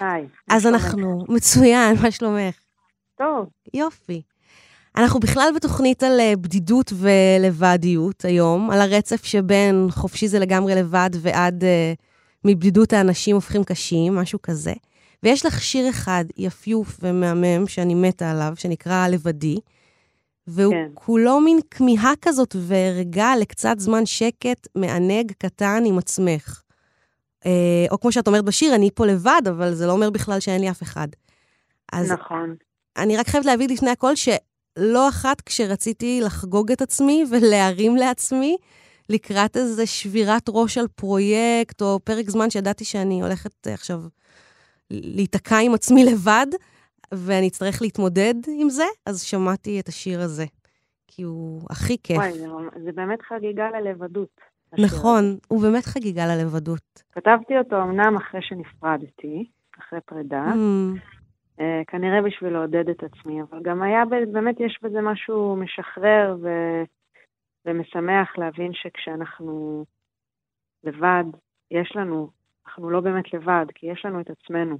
היי. 0.00 0.26
אז 0.50 0.66
אנחנו, 0.66 1.24
מצוין, 1.28 1.96
מה 2.02 2.10
שלומך? 2.10 2.54
טוב. 3.18 3.46
יופי. 3.74 4.22
אנחנו 4.96 5.20
בכלל 5.20 5.48
בתוכנית 5.56 6.02
על 6.02 6.20
אה, 6.20 6.32
בדידות 6.36 6.92
ולבדיות 6.96 8.24
היום, 8.24 8.70
על 8.70 8.80
הרצף 8.80 9.24
שבין 9.24 9.86
חופשי 9.90 10.28
זה 10.28 10.38
לגמרי 10.38 10.74
לבד 10.74 11.10
ועד 11.12 11.62
uh, 11.62 11.66
מבדידות 12.44 12.92
האנשים 12.92 13.34
הופכים 13.34 13.64
קשים, 13.64 14.14
משהו 14.14 14.42
כזה. 14.42 14.72
ויש 15.22 15.46
לך 15.46 15.62
שיר 15.62 15.90
אחד 15.90 16.24
יפיוף 16.36 16.98
ומהמם 17.02 17.66
שאני 17.66 17.94
מתה 17.94 18.30
עליו, 18.30 18.52
שנקרא 18.56 19.08
לבדי, 19.08 19.56
והוא 20.48 20.74
כן. 20.74 20.90
כולו 20.94 21.40
מין 21.40 21.58
כמיהה 21.70 22.12
כזאת 22.22 22.56
וערגה 22.58 23.36
לקצת 23.36 23.76
זמן 23.78 24.06
שקט 24.06 24.68
מענג 24.74 25.32
קטן 25.38 25.82
עם 25.86 25.98
עצמך. 25.98 26.62
אה, 27.46 27.86
או 27.90 28.00
כמו 28.00 28.12
שאת 28.12 28.26
אומרת 28.26 28.44
בשיר, 28.44 28.74
אני 28.74 28.90
פה 28.94 29.06
לבד, 29.06 29.42
אבל 29.48 29.74
זה 29.74 29.86
לא 29.86 29.92
אומר 29.92 30.10
בכלל 30.10 30.40
שאין 30.40 30.60
לי 30.60 30.70
אף 30.70 30.82
אחד. 30.82 31.08
אז 31.92 32.12
נכון. 32.12 32.54
אני 32.96 33.16
רק 33.16 33.28
חייבת 33.28 33.46
להגיד 33.46 33.70
לפני 33.70 33.90
הכל 33.90 34.12
שלא 34.14 35.08
אחת 35.08 35.40
כשרציתי 35.40 36.20
לחגוג 36.22 36.72
את 36.72 36.82
עצמי 36.82 37.24
ולהרים 37.30 37.96
לעצמי, 37.96 38.56
לקראת 39.08 39.56
איזה 39.56 39.86
שבירת 39.86 40.42
ראש 40.48 40.78
על 40.78 40.88
פרויקט, 40.88 41.82
או 41.82 42.00
פרק 42.04 42.30
זמן 42.30 42.50
שידעתי 42.50 42.84
שאני 42.84 43.22
הולכת 43.22 43.66
עכשיו 43.66 44.00
להיתקע 44.90 45.58
עם 45.58 45.74
עצמי 45.74 46.04
לבד, 46.04 46.46
ואני 47.14 47.48
אצטרך 47.48 47.82
להתמודד 47.82 48.34
עם 48.60 48.70
זה, 48.70 48.84
אז 49.06 49.22
שמעתי 49.22 49.80
את 49.80 49.88
השיר 49.88 50.20
הזה. 50.20 50.44
כי 51.06 51.22
הוא 51.22 51.60
הכי 51.70 51.96
כיף. 52.02 52.16
וואי, 52.16 52.32
זה, 52.32 52.46
זה 52.84 52.92
באמת 52.92 53.22
חגיגה 53.22 53.70
ללבדות. 53.70 54.40
נכון, 54.72 55.24
הזה. 55.24 55.38
הוא 55.48 55.62
באמת 55.62 55.84
חגיגה 55.84 56.26
ללבדות. 56.26 57.02
כתבתי 57.12 57.58
אותו 57.58 57.82
אמנם 57.82 58.16
אחרי 58.16 58.42
שנפרדתי, 58.42 59.44
אחרי 59.78 60.00
פרידה. 60.00 60.44
Mm. 60.52 60.98
Uh, 61.58 61.62
כנראה 61.86 62.22
בשביל 62.22 62.52
לעודד 62.52 62.88
את 62.88 63.02
עצמי, 63.02 63.42
אבל 63.42 63.62
גם 63.62 63.82
היה, 63.82 64.04
באמת 64.32 64.60
יש 64.60 64.78
בזה 64.82 65.00
משהו 65.00 65.56
משחרר 65.56 66.36
ו, 66.42 66.48
ומשמח 67.66 68.38
להבין 68.38 68.72
שכשאנחנו 68.74 69.84
לבד, 70.84 71.24
יש 71.70 71.92
לנו, 71.96 72.30
אנחנו 72.66 72.90
לא 72.90 73.00
באמת 73.00 73.34
לבד, 73.34 73.66
כי 73.74 73.86
יש 73.86 74.04
לנו 74.04 74.20
את 74.20 74.30
עצמנו. 74.30 74.78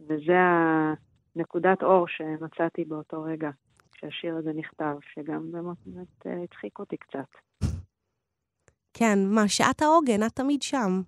וזה 0.00 0.38
הנקודת 1.36 1.82
אור 1.82 2.06
שמצאתי 2.08 2.84
באותו 2.84 3.22
רגע, 3.22 3.50
כשהשיר 3.92 4.36
הזה 4.36 4.52
נכתב, 4.52 4.96
שגם 5.14 5.52
באמת 5.52 6.26
הצחיק 6.44 6.78
אותי 6.78 6.96
קצת. 6.96 7.28
כן, 8.94 9.18
מה, 9.26 9.48
שעת 9.48 9.82
העוגן, 9.82 10.22
את 10.26 10.32
תמיד 10.32 10.62
שם. 10.62 11.00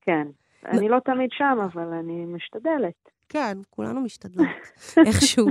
כן, 0.00 0.26
אני 0.64 0.88
לא 0.88 0.98
תמיד 1.04 1.30
שם, 1.32 1.58
אבל 1.64 1.92
אני 1.92 2.24
משתדלת. 2.24 3.08
כן, 3.28 3.58
כולנו 3.70 4.00
משתדלות, 4.00 4.46
איכשהו. 5.06 5.46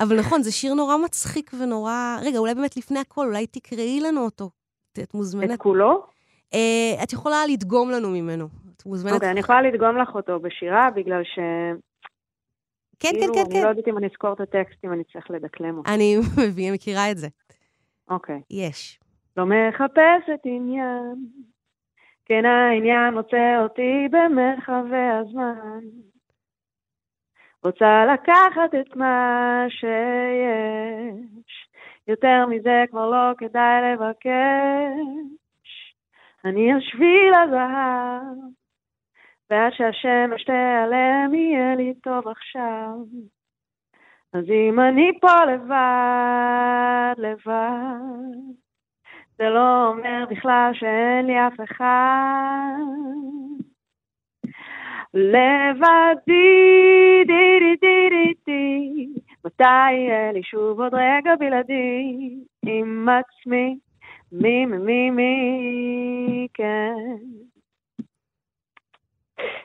אבל 0.00 0.18
נכון, 0.18 0.42
זה 0.42 0.52
שיר 0.52 0.74
נורא 0.74 0.96
מצחיק 0.96 1.50
ונורא... 1.60 2.16
רגע, 2.22 2.38
אולי 2.38 2.54
באמת 2.54 2.76
לפני 2.76 2.98
הכל, 2.98 3.26
אולי 3.26 3.46
תקראי 3.46 4.00
לנו 4.00 4.24
אותו. 4.24 4.50
את 5.02 5.14
מוזמנת... 5.14 5.50
את 5.50 5.58
כולו? 5.58 6.06
Uh, 6.54 7.02
את 7.02 7.12
יכולה 7.12 7.46
לדגום 7.46 7.90
לנו 7.90 8.10
ממנו. 8.10 8.48
את 8.76 8.86
מוזמנת... 8.86 9.14
אוקיי, 9.14 9.28
okay, 9.28 9.32
אני 9.32 9.40
יכולה 9.40 9.62
לדגום 9.62 9.96
לך 9.96 10.14
אותו 10.14 10.40
בשירה, 10.40 10.88
בגלל 10.96 11.24
ש... 11.24 11.38
כן, 13.00 13.08
כן, 13.12 13.26
כן, 13.34 13.40
אני 13.40 13.54
כן. 13.54 13.62
לא 13.62 13.68
יודעת 13.68 13.88
אם 13.88 13.98
אני 13.98 14.06
אזכור 14.06 14.32
את 14.32 14.40
הטקסט, 14.40 14.84
אם 14.84 14.92
אני 14.92 15.04
צריך 15.04 15.30
לדקלם 15.30 15.78
אותו. 15.78 15.90
אני 15.94 16.16
מביאה, 16.48 16.72
מכירה 16.72 17.10
את 17.10 17.18
זה. 17.18 17.28
אוקיי. 18.10 18.40
יש. 18.50 19.00
לא 19.36 19.44
מחפשת 19.46 20.40
עניין, 20.44 21.14
כן 22.24 22.44
העניין 22.44 23.14
מוצא 23.14 23.62
אותי 23.62 24.08
במרחבי 24.10 25.08
הזמן. 25.20 25.80
רוצה 27.64 28.04
לקחת 28.12 28.74
את 28.80 28.96
מה 28.96 29.64
שיש, 29.68 31.68
יותר 32.08 32.46
מזה 32.46 32.84
כבר 32.90 33.10
לא 33.10 33.34
כדאי 33.38 33.92
לבקש. 33.92 35.08
אני 36.44 36.72
על 36.72 36.80
שביל 36.80 37.34
הזהב, 37.34 38.36
ועד 39.50 39.72
שהשמש 39.72 40.44
תיעלם 40.44 41.34
יהיה 41.34 41.74
לי 41.76 41.94
טוב 41.94 42.28
עכשיו. 42.28 42.90
אז 44.32 44.44
אם 44.50 44.80
אני 44.80 45.12
פה 45.20 45.44
לבד, 45.44 47.14
לבד, 47.18 48.58
זה 49.38 49.48
לא 49.48 49.88
אומר 49.88 50.24
בכלל 50.30 50.70
שאין 50.74 51.26
לי 51.26 51.46
אף 51.46 51.60
אחד. 51.64 52.78
לבדי, 55.14 57.24
די 57.26 57.58
די 57.60 57.76
די 57.80 58.08
די 58.10 58.32
די, 58.46 59.06
מתי 59.44 59.92
יהיה 59.92 60.32
לי 60.32 60.42
שוב 60.42 60.80
עוד 60.80 60.94
רגע 60.94 61.36
בלעדי 61.38 62.36
עם 62.66 63.08
עצמי, 63.08 63.78
מי 64.32 64.66
מי 64.66 64.78
מי 64.78 65.10
מי, 65.10 66.48
כן. 66.54 67.47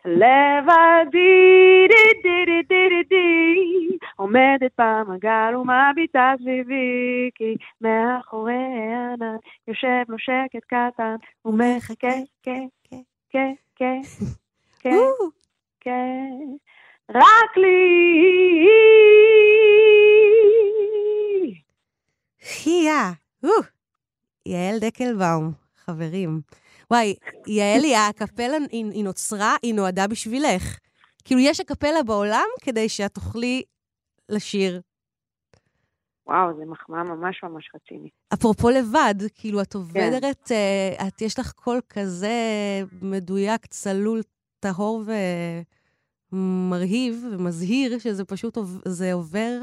לבדי, 0.05 1.87
די 1.89 2.21
די 2.23 2.45
די 2.45 2.61
די 2.69 2.89
די 2.89 3.03
די, 3.09 3.97
עומדת 4.15 4.71
במעגל 4.77 5.55
ומביטה 5.55 6.33
סביבי, 6.39 7.29
כי 7.35 7.55
מאחורי 7.81 8.53
הענן 8.53 9.35
יושב 9.67 10.03
לו 10.09 10.17
שקט 10.19 10.63
קטן 10.67 11.15
ומחכה, 11.45 12.07
כן, 12.43 12.65
כן, 12.89 13.01
כן, 13.29 13.53
כן, 13.75 14.01
כן, 14.81 14.99
כן, 15.79 16.55
רק 17.09 17.57
לי. 17.57 18.67
חייה, 22.43 23.11
יעל 24.45 24.79
דקלבאום, 24.79 25.51
חברים. 25.85 26.41
וואי, 26.91 27.15
יעלי, 27.47 27.95
הקפלה, 27.95 28.57
היא, 28.71 28.85
היא 28.91 29.03
נוצרה, 29.03 29.55
היא 29.61 29.73
נועדה 29.73 30.07
בשבילך. 30.07 30.77
כאילו, 31.23 31.41
יש 31.41 31.59
הקפלה 31.59 32.03
בעולם 32.03 32.47
כדי 32.61 32.89
שאת 32.89 33.13
תוכלי 33.13 33.63
לשיר. 34.29 34.81
וואו, 36.27 36.53
זו 36.53 36.65
מחמאה 36.71 37.03
ממש 37.03 37.43
ממש 37.43 37.69
רצינית. 37.75 38.13
אפרופו 38.33 38.69
לבד, 38.69 39.15
כאילו, 39.35 39.61
את 39.61 39.75
עובדת, 39.75 40.47
כן. 40.47 40.55
uh, 40.99 41.07
את, 41.07 41.21
יש 41.21 41.39
לך 41.39 41.51
קול 41.51 41.81
כזה 41.89 42.31
מדויק, 43.01 43.65
צלול, 43.65 44.21
טהור 44.59 45.03
ומרהיב 46.33 47.25
ומזהיר, 47.31 47.99
שזה 47.99 48.25
פשוט, 48.25 48.57
זה 48.85 49.13
עובר, 49.13 49.59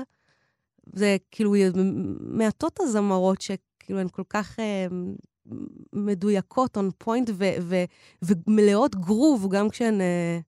זה 0.92 1.16
כאילו, 1.30 1.54
מעטות 2.20 2.80
הזמרות 2.80 3.40
שכאילו 3.40 4.00
הן 4.00 4.08
כל 4.08 4.24
כך 4.28 4.58
uh, 4.58 4.62
מדויקות, 5.92 6.76
on 6.76 7.04
point, 7.04 7.30
ו- 7.32 7.60
ו- 7.60 7.84
ומלאות 8.22 8.96
גרוב, 8.96 9.48
גם 9.50 9.68
כשהן 9.68 10.00
uh, 10.00 10.42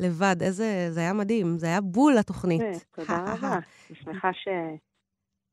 לבד. 0.00 0.36
איזה, 0.42 0.88
זה 0.90 1.00
היה 1.00 1.12
מדהים, 1.12 1.58
זה 1.58 1.66
היה 1.66 1.80
בול 1.80 2.14
לתוכנית. 2.14 2.86
תודה 2.90 3.24
רבה, 3.32 3.54
אני 3.54 3.96
שמחה 4.04 4.32
ש... 4.32 4.48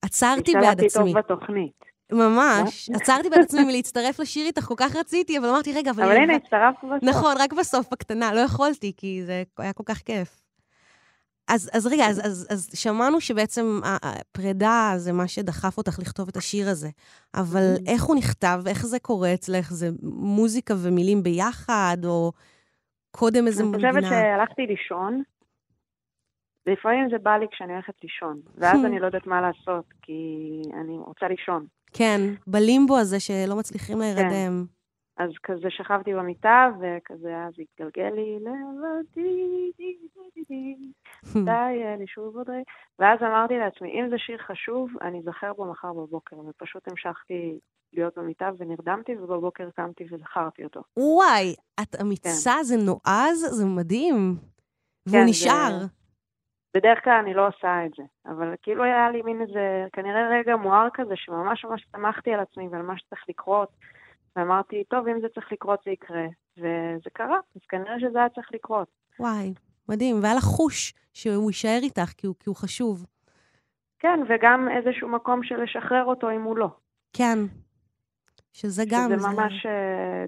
עצרתי 0.06 0.54
בעד 0.54 0.84
עצמי. 0.84 1.13
טוב 1.13 1.17
בתוכנית. 1.17 1.86
ממש. 2.12 2.89
עצרתי 2.95 3.30
בעד 3.30 3.39
עצמי 3.39 3.63
מלהצטרף 3.63 4.19
לשיר 4.19 4.45
איתך, 4.45 4.62
כל 4.62 4.76
כך 4.78 4.95
רציתי, 4.95 5.38
אבל 5.38 5.50
אמרתי, 5.50 5.74
רגע, 5.74 5.91
אבל... 5.91 6.04
אבל 6.04 6.15
הנה, 6.15 6.36
הצטרפת 6.36 6.84
בסוף. 6.84 7.04
נכון, 7.04 7.36
רק 7.39 7.54
בסוף, 7.54 7.89
בקטנה, 7.91 8.34
לא 8.34 8.39
יכולתי, 8.39 8.93
כי 8.98 9.24
זה 9.26 9.43
היה 9.58 9.74
כל 9.74 9.84
כך 9.86 9.98
כיף. 9.98 10.45
אז, 11.48 11.70
אז 11.74 11.88
רגע, 11.88 12.06
אז, 12.06 12.20
אז, 12.26 12.48
אז 12.50 12.70
שמענו 12.74 13.22
שבעצם 13.22 13.80
הפרידה 13.84 14.94
זה 14.98 15.14
מה 15.14 15.28
שדחף 15.28 15.78
אותך 15.78 16.00
לכתוב 16.00 16.28
את 16.28 16.38
השיר 16.38 16.70
הזה. 16.70 16.90
אבל 17.36 17.74
mm-hmm. 17.76 17.90
איך 17.90 18.04
הוא 18.04 18.16
נכתב? 18.16 18.62
איך 18.68 18.86
זה 18.86 19.00
קורה 19.00 19.34
אצלך? 19.34 19.74
זה 19.74 19.90
מוזיקה 20.04 20.74
ומילים 20.84 21.24
ביחד, 21.24 21.98
או 22.06 22.32
קודם 23.12 23.48
איזה 23.48 23.64
מנגינה? 23.64 23.90
אני 23.90 24.02
חושבת 24.02 24.10
שהלכתי 24.10 24.62
לישון. 24.68 25.24
לפעמים 26.68 27.10
זה 27.10 27.18
בא 27.18 27.38
לי 27.38 27.46
כשאני 27.52 27.74
הולכת 27.74 27.94
לישון, 28.04 28.42
ואז 28.58 28.84
hmm. 28.84 28.88
אני 28.88 29.00
לא 29.00 29.06
יודעת 29.06 29.28
מה 29.28 29.42
לעשות, 29.42 29.86
כי 30.02 30.62
אני 30.74 30.98
רוצה 30.98 31.28
לישון. 31.28 31.66
כן, 31.94 32.22
בלימבו 32.48 32.98
הזה 32.98 33.20
שלא 33.20 33.56
מצליחים 33.56 34.00
להירדם. 34.00 34.66
כן. 34.68 35.24
אז 35.24 35.30
כזה 35.44 35.68
שכבתי 35.70 36.14
במיטה, 36.14 36.70
וכזה 36.80 37.38
אז 37.48 37.54
התגלגל 37.60 38.10
לי 38.16 38.40
לבדי, 38.40 39.72
די, 41.34 41.84
אני 41.96 42.08
שוב 42.08 42.38
עוד 42.38 42.50
רגע. 42.50 42.62
ואז 43.00 43.20
אמרתי 43.22 43.54
לעצמי, 43.58 44.02
אם 44.02 44.10
זה 44.10 44.18
שיר 44.18 44.38
חשוב, 44.38 44.90
אני 45.02 45.20
אזכר 45.20 45.54
בו 45.54 45.66
מחר 45.66 45.94
בבוקר. 45.94 46.36
ופשוט 46.40 46.88
המשכתי 46.88 47.60
להיות 47.94 48.18
במיטה 48.18 48.50
ונרדמתי, 48.58 49.16
ובבוקר 49.18 49.70
קמתי 49.76 50.04
וזכרתי 50.12 50.64
אותו. 50.64 50.82
וואי, 50.98 51.56
את 51.82 51.96
אמיצה, 52.02 52.52
כן. 52.58 52.64
זה 52.64 52.76
נועז, 52.78 53.40
זה 53.50 53.66
מדהים. 53.66 54.36
והוא 55.06 55.20
כן, 55.20 55.26
נשאר. 55.30 55.80
זה, 55.80 55.86
בדרך 56.76 57.04
כלל 57.04 57.20
אני 57.24 57.34
לא 57.34 57.48
עושה 57.48 57.86
את 57.86 57.92
זה, 57.98 58.04
אבל 58.26 58.54
כאילו 58.62 58.84
היה 58.84 59.10
לי 59.12 59.22
מין 59.22 59.42
איזה, 59.42 59.88
כנראה 59.94 60.30
רגע 60.40 60.56
מואר 60.56 60.88
כזה, 60.94 61.14
שממש 61.16 61.66
ממש 61.66 61.86
שמחתי 61.96 62.34
על 62.34 62.40
עצמי 62.40 62.68
ועל 62.68 62.82
מה 62.82 62.98
שצריך 62.98 63.24
לקרות, 63.30 63.70
ואמרתי, 64.36 64.84
טוב, 64.84 65.08
אם 65.08 65.22
זה 65.22 65.28
צריך 65.34 65.52
לקרות, 65.52 65.80
זה 65.86 65.92
יקרה. 65.92 66.26
וזה 66.58 67.10
קרה, 67.14 67.38
אז 67.56 67.62
כנראה 67.70 68.00
שזה 68.00 68.18
היה 68.18 68.30
צריך 68.30 68.48
לקרות. 68.54 68.88
וואי, 69.20 69.54
מדהים. 69.90 70.24
והיה 70.24 70.36
לך 70.36 70.44
חוש 70.44 70.94
שהוא 71.15 71.49
יישאר 71.49 71.80
איתך, 71.84 72.12
כי 72.17 72.28
הוא, 72.28 72.36
כי 72.39 72.49
הוא 72.49 72.56
חשוב. 72.56 73.06
כן, 73.99 74.19
וגם 74.30 74.67
איזשהו 74.78 75.10
מקום 75.10 75.43
של 75.43 75.63
לשחרר 75.63 76.04
אותו 76.04 76.32
אם 76.32 76.41
הוא 76.41 76.58
לא. 76.58 76.67
כן. 77.13 77.39
שזה 78.54 78.84
גם... 78.89 79.10
שזה 79.17 79.28
ממש... 79.28 79.65
אה, 79.65 80.25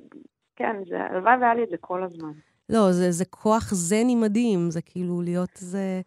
כן, 0.55 0.75
זה, 0.89 1.01
הלוואי 1.01 1.37
והיה 1.41 1.53
לי 1.55 1.63
את 1.63 1.69
זה 1.69 1.77
כל 1.81 2.03
הזמן. 2.03 2.31
לא, 2.69 2.91
זה, 2.91 3.11
זה 3.11 3.25
כוח 3.25 3.73
זֶני 3.73 4.15
מדהים, 4.15 4.71
זה 4.71 4.81
כאילו 4.81 5.21
להיות 5.21 5.49
זה... 5.55 6.01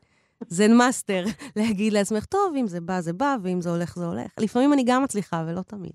זן 0.49 0.73
מאסטר, 0.79 1.25
להגיד 1.57 1.93
לעצמך, 1.93 2.25
טוב, 2.25 2.55
אם 2.57 2.67
זה 2.67 2.81
בא, 2.81 3.01
זה 3.01 3.13
בא, 3.13 3.37
ואם 3.43 3.61
זה 3.61 3.71
הולך, 3.71 3.95
זה 3.97 4.07
הולך. 4.07 4.31
לפעמים 4.41 4.73
אני 4.73 4.85
גם 4.87 5.03
מצליחה, 5.03 5.45
ולא 5.49 5.63
תמיד. 5.63 5.93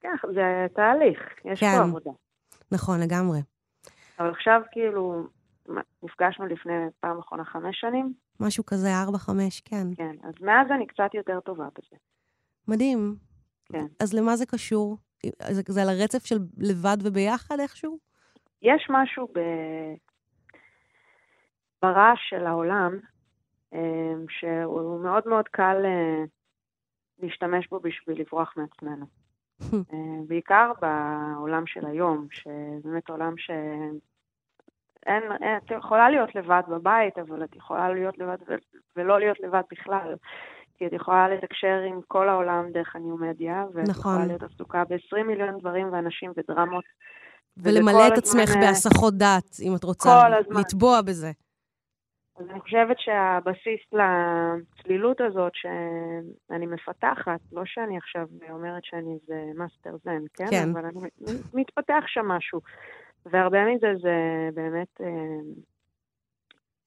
כן, 0.00 0.08
זה 0.34 0.66
תהליך, 0.74 1.18
יש 1.44 1.60
כן. 1.60 1.76
פה 1.76 1.82
עבודה. 1.82 2.10
נכון, 2.72 3.00
לגמרי. 3.00 3.38
אבל 4.18 4.30
עכשיו 4.30 4.60
כאילו, 4.72 5.26
נפגשנו 6.02 6.46
לפני 6.46 6.72
פעם 7.00 7.18
אחרונה 7.18 7.44
חמש 7.44 7.80
שנים. 7.80 8.12
משהו 8.40 8.66
כזה, 8.66 8.88
ארבע, 9.02 9.18
חמש, 9.18 9.60
כן. 9.60 9.86
כן, 9.96 10.16
אז 10.22 10.34
מאז 10.40 10.66
אני 10.70 10.86
קצת 10.86 11.14
יותר 11.14 11.40
טובה 11.40 11.64
בזה. 11.78 11.96
מדהים. 12.68 13.16
כן. 13.64 13.86
אז 14.00 14.14
למה 14.14 14.36
זה 14.36 14.46
קשור? 14.46 14.96
זה, 15.50 15.62
זה 15.68 15.82
על 15.82 15.88
הרצף 15.88 16.24
של 16.26 16.38
לבד 16.58 16.96
וביחד 17.04 17.60
איכשהו? 17.60 17.98
יש 18.62 18.86
משהו 18.90 19.28
ב... 19.34 19.38
ברעש 21.82 22.18
של 22.28 22.46
העולם, 22.46 22.98
אה, 23.74 24.14
שהוא 24.28 25.00
מאוד 25.00 25.28
מאוד 25.28 25.48
קל 25.48 25.82
אה, 25.84 26.24
להשתמש 27.18 27.68
בו 27.68 27.80
בשביל 27.80 28.20
לברוח 28.20 28.54
מעצמנו. 28.56 29.06
אה, 29.92 29.98
בעיקר 30.28 30.72
בעולם 30.80 31.66
של 31.66 31.86
היום, 31.86 32.26
שבאמת 32.30 33.08
עולם 33.08 33.38
ש... 33.38 33.50
אין, 35.06 35.22
אין, 35.42 35.56
את 35.56 35.70
יכולה 35.70 36.10
להיות 36.10 36.34
לבד 36.34 36.62
בבית, 36.68 37.18
אבל 37.18 37.44
את 37.44 37.56
יכולה 37.56 37.92
להיות 37.92 38.18
לבד 38.18 38.36
ולא 38.96 39.18
להיות 39.18 39.40
לבד 39.40 39.62
בכלל. 39.70 40.14
כי 40.78 40.86
את 40.86 40.92
יכולה 40.92 41.28
לתקשר 41.28 41.80
עם 41.88 42.00
כל 42.08 42.28
העולם 42.28 42.72
דרך 42.72 42.96
ה 42.96 43.03
new 43.03 43.23
media, 43.23 43.64
ואת 43.74 43.88
נכון. 43.88 44.12
יכולה 44.12 44.26
להיות 44.26 44.42
עסוקה 44.42 44.84
ב-20 44.84 45.22
מיליון 45.26 45.58
דברים 45.58 45.92
ואנשים 45.92 46.32
ודרמות. 46.36 46.84
ולמלא 47.56 48.08
את 48.08 48.18
עצמך 48.18 48.38
כל 48.38 48.48
הזמן... 48.48 48.60
בהסחות 48.60 49.14
דעת, 49.14 49.56
אם 49.62 49.76
את 49.76 49.84
רוצה 49.84 50.28
לטבוע 50.50 51.02
בזה. 51.02 51.30
אז 52.38 52.46
אני 52.50 52.60
חושבת 52.60 52.96
שהבסיס 52.98 53.80
לצלילות 53.92 55.20
הזאת 55.20 55.52
שאני 55.54 56.66
מפתחת, 56.66 57.40
לא 57.52 57.62
שאני 57.64 57.98
עכשיו 57.98 58.26
אומרת 58.50 58.84
שאני 58.84 59.18
איזה 59.22 59.42
מאסטר 59.54 59.96
זן, 60.04 60.22
כן? 60.34 60.46
כן. 60.50 60.68
אבל 60.72 60.84
אני 60.84 61.00
מתפתח 61.54 62.04
שם 62.06 62.28
משהו. 62.28 62.60
והרבה 63.26 63.58
מזה 63.64 63.92
זה 64.02 64.48
באמת 64.54 65.00
אה, 65.00 65.06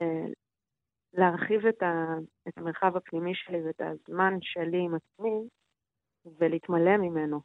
אה, 0.02 0.26
להרחיב 1.14 1.66
את, 1.66 1.84
ה, 1.84 2.16
את 2.48 2.58
המרחב 2.58 2.98
הפנימי 2.98 3.32
שלי 3.36 3.62
ואת 3.66 3.82
הזמן 3.82 4.38
שלי 4.42 4.78
עם 4.78 4.96
עצמי 4.96 5.48
ולהתמלא 6.40 6.98
ממנו, 6.98 7.42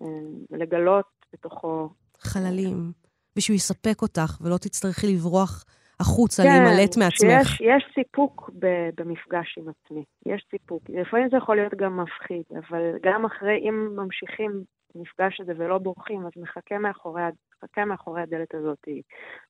אה, 0.00 0.04
ולגלות 0.50 1.06
בתוכו... 1.32 1.88
חללים, 2.18 2.92
ושהוא 3.36 3.54
יספק 3.54 4.02
אותך 4.02 4.40
ולא 4.40 4.56
תצטרכי 4.56 5.06
לברוח 5.06 5.64
החוצה, 6.00 6.42
כן, 6.42 6.48
להימלט 6.48 6.96
מעצמך. 6.96 7.48
שיש, 7.48 7.60
יש 7.60 7.84
סיפוק 7.94 8.50
ב, 8.58 8.66
במפגש 8.96 9.58
עם 9.58 9.68
עצמי, 9.68 10.04
יש 10.26 10.46
סיפוק. 10.50 10.82
לפעמים 10.88 11.28
זה 11.30 11.36
יכול 11.36 11.56
להיות 11.56 11.74
גם 11.74 12.00
מפחיד, 12.00 12.42
אבל 12.50 12.82
גם 13.02 13.24
אחרי, 13.24 13.58
אם 13.68 13.96
ממשיכים 13.96 14.64
במפגש 14.94 15.40
הזה 15.40 15.52
ולא 15.56 15.78
בורחים, 15.78 16.26
אז 16.26 16.32
מחכה 16.36 16.78
מאחורי, 16.78 17.22
מחכה 17.56 17.84
מאחורי 17.84 18.22
הדלת 18.22 18.54
הזאת 18.54 18.88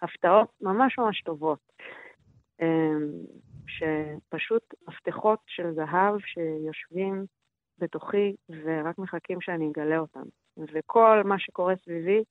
הפתעות 0.03 0.49
ממש 0.61 0.99
ממש 0.99 1.23
טובות. 1.23 1.59
אמ, 2.63 3.11
שפשוט 3.67 4.75
מפתחות 4.89 5.39
של 5.47 5.75
זהב 5.75 6.19
שיושבים 6.21 7.27
בתוכי 7.79 8.35
ורק 8.65 8.99
מחכים 8.99 9.41
שאני 9.41 9.71
אגלה 9.71 9.99
אותם. 9.99 10.23
וכל 10.57 11.23
מה 11.25 11.39
שקורה 11.39 11.75
סביבי 11.85 12.23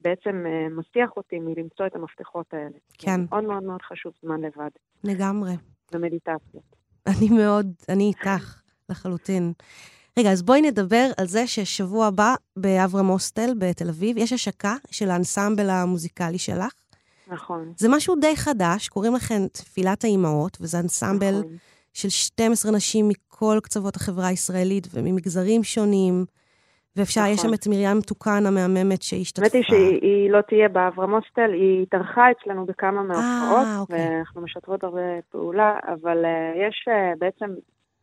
בעצם 0.00 0.44
אה, 0.46 0.68
מסיח 0.68 1.16
אותי 1.16 1.38
מלמצוא 1.38 1.86
את 1.86 1.94
המפתחות 1.94 2.54
האלה. 2.54 2.78
כן. 2.98 3.20
מאוד 3.30 3.44
מאוד 3.44 3.62
מאוד 3.62 3.82
חשוב 3.82 4.12
זמן 4.22 4.40
לבד. 4.40 4.70
לגמרי. 5.04 5.52
ומדיטציות. 5.92 6.76
אני 7.06 7.28
מאוד, 7.38 7.66
אני 7.88 8.04
איתך 8.04 8.60
לחלוטין. 8.88 9.52
רגע, 10.20 10.32
אז 10.32 10.42
בואי 10.42 10.62
נדבר 10.62 11.06
על 11.18 11.26
זה 11.26 11.46
ששבוע 11.46 12.06
הבא 12.06 12.34
באברהם 12.56 13.06
הוסטל 13.06 13.50
בתל 13.58 13.88
אביב 13.88 14.18
יש 14.18 14.32
השקה 14.32 14.74
של 14.90 15.10
האנסמבל 15.10 15.70
המוזיקלי 15.70 16.38
שלך. 16.38 16.72
נכון. 17.28 17.72
זה 17.76 17.88
משהו 17.90 18.14
די 18.20 18.36
חדש, 18.36 18.88
קוראים 18.88 19.14
לכם 19.14 19.46
תפילת 19.52 20.04
האימהות, 20.04 20.58
וזה 20.60 20.78
אנסמבל 20.78 21.38
נכון. 21.38 21.56
של 21.92 22.08
12 22.08 22.72
נשים 22.72 23.08
מכל 23.08 23.58
קצוות 23.62 23.96
החברה 23.96 24.26
הישראלית 24.26 24.86
וממגזרים 24.94 25.64
שונים. 25.64 26.24
ואפשר, 26.96 27.20
נכון. 27.20 27.32
יש 27.32 27.40
שם 27.40 27.54
את 27.54 27.66
מרים 27.66 28.00
טוקן 28.00 28.46
המהממת 28.46 29.02
שהשתתפה. 29.02 29.42
האמת 29.42 29.54
היא 29.54 29.62
שהיא 29.62 30.30
לא 30.30 30.40
תהיה 30.40 30.68
באברהם 30.68 31.14
הוסטל, 31.14 31.52
היא 31.52 31.82
התארחה 31.82 32.24
אצלנו 32.30 32.66
בכמה 32.66 33.02
מההופעות, 33.02 33.66
אוקיי. 33.80 34.16
ואנחנו 34.16 34.40
משתפות 34.40 34.84
הרבה 34.84 35.00
פעולה, 35.30 35.78
אבל 35.86 36.24
uh, 36.24 36.68
יש 36.68 36.88
uh, 36.88 37.18
בעצם 37.18 37.54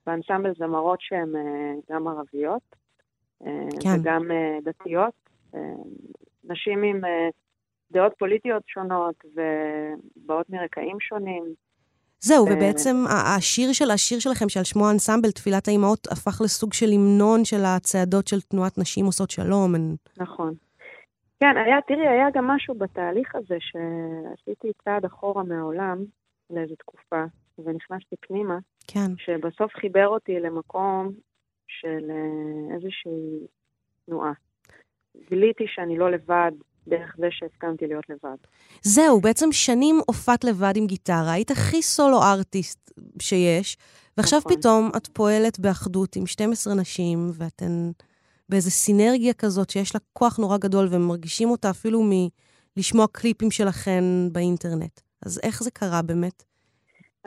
באנסמבל 0.08 0.54
זמרות 0.58 1.00
שהן 1.02 1.36
uh, 1.36 1.94
גם 1.94 2.08
ערביות, 2.08 2.76
uh, 3.44 3.48
כן. 3.84 4.00
וגם 4.00 4.22
uh, 4.32 4.64
דתיות, 4.64 5.14
נשים 6.44 6.84
עם 6.84 7.02
דעות 7.92 8.14
פוליטיות 8.20 8.64
שונות 8.68 9.16
ובאות 9.26 10.50
מרקעים 10.50 11.00
שונים. 11.00 11.44
זהו, 12.20 12.46
ובעצם 12.46 12.96
השיר 13.38 13.74
של 13.74 13.92
השיר 13.92 14.20
שלכם, 14.20 14.50
שעל 14.50 14.64
שמו 14.64 14.88
האנסמבל, 14.88 15.32
תפילת 15.32 15.68
האימהות, 15.68 16.08
הפך 16.12 16.42
לסוג 16.42 16.74
של 16.74 16.86
המנון 16.94 17.46
של 17.46 17.66
הצעדות 17.66 18.28
של 18.28 18.42
תנועת 18.42 18.78
נשים 18.78 19.06
עושות 19.06 19.32
שלום. 19.32 19.74
נכון. 20.18 20.54
כן, 21.40 21.58
היה, 21.66 21.78
תראי, 21.88 22.08
היה 22.08 22.28
גם 22.34 22.48
משהו 22.48 22.76
בתהליך 22.76 23.36
הזה 23.36 23.58
שעשיתי 23.60 24.68
צעד 24.84 25.06
אחורה 25.06 25.44
מהעולם 25.44 25.98
לאיזו 26.50 26.76
תקופה, 26.76 27.24
ונכנסתי 27.58 28.16
פנימה, 28.20 28.58
כן. 28.88 29.12
שבסוף 29.18 29.72
חיבר 29.76 30.08
אותי 30.08 30.40
למקום 30.40 31.12
של 31.68 32.12
אה, 32.12 32.76
איזושהי 32.76 33.48
תנועה. 34.06 34.34
גיליתי 35.30 35.64
שאני 35.68 35.98
לא 35.98 36.12
לבד, 36.12 36.52
דרך 36.88 37.16
זה 37.18 37.28
שהסכמתי 37.32 37.88
להיות 37.88 38.10
לבד. 38.10 38.38
זהו, 38.82 39.22
בעצם 39.22 39.52
שנים 39.52 39.96
הופעת 40.08 40.44
לבד 40.44 40.74
עם 40.76 40.88
גיטרה, 40.88 41.32
היית 41.32 41.52
הכי 41.52 41.82
סולו 41.82 42.22
ארטיסט 42.22 42.92
שיש, 43.22 43.78
ועכשיו 44.18 44.40
נכון. 44.40 44.56
פתאום 44.58 44.92
את 44.98 45.08
פועלת 45.08 45.60
באחדות 45.60 46.16
עם 46.16 46.26
12 46.26 46.74
נשים, 46.74 47.30
ואתן 47.34 47.92
באיזו 48.50 48.72
סינרגיה 48.72 49.34
כזאת 49.34 49.70
שיש 49.70 49.96
לה 49.96 50.02
כוח 50.14 50.38
נורא 50.38 50.58
גדול, 50.58 50.88
ומרגישים 50.92 51.50
אותה 51.50 51.70
אפילו 51.70 52.04
מלשמוע 52.78 53.06
קליפים 53.12 53.52
שלכן 53.52 54.04
באינטרנט. 54.32 55.00
אז 55.26 55.40
איך 55.44 55.64
זה 55.64 55.72
קרה 55.72 56.02
באמת? 56.02 56.44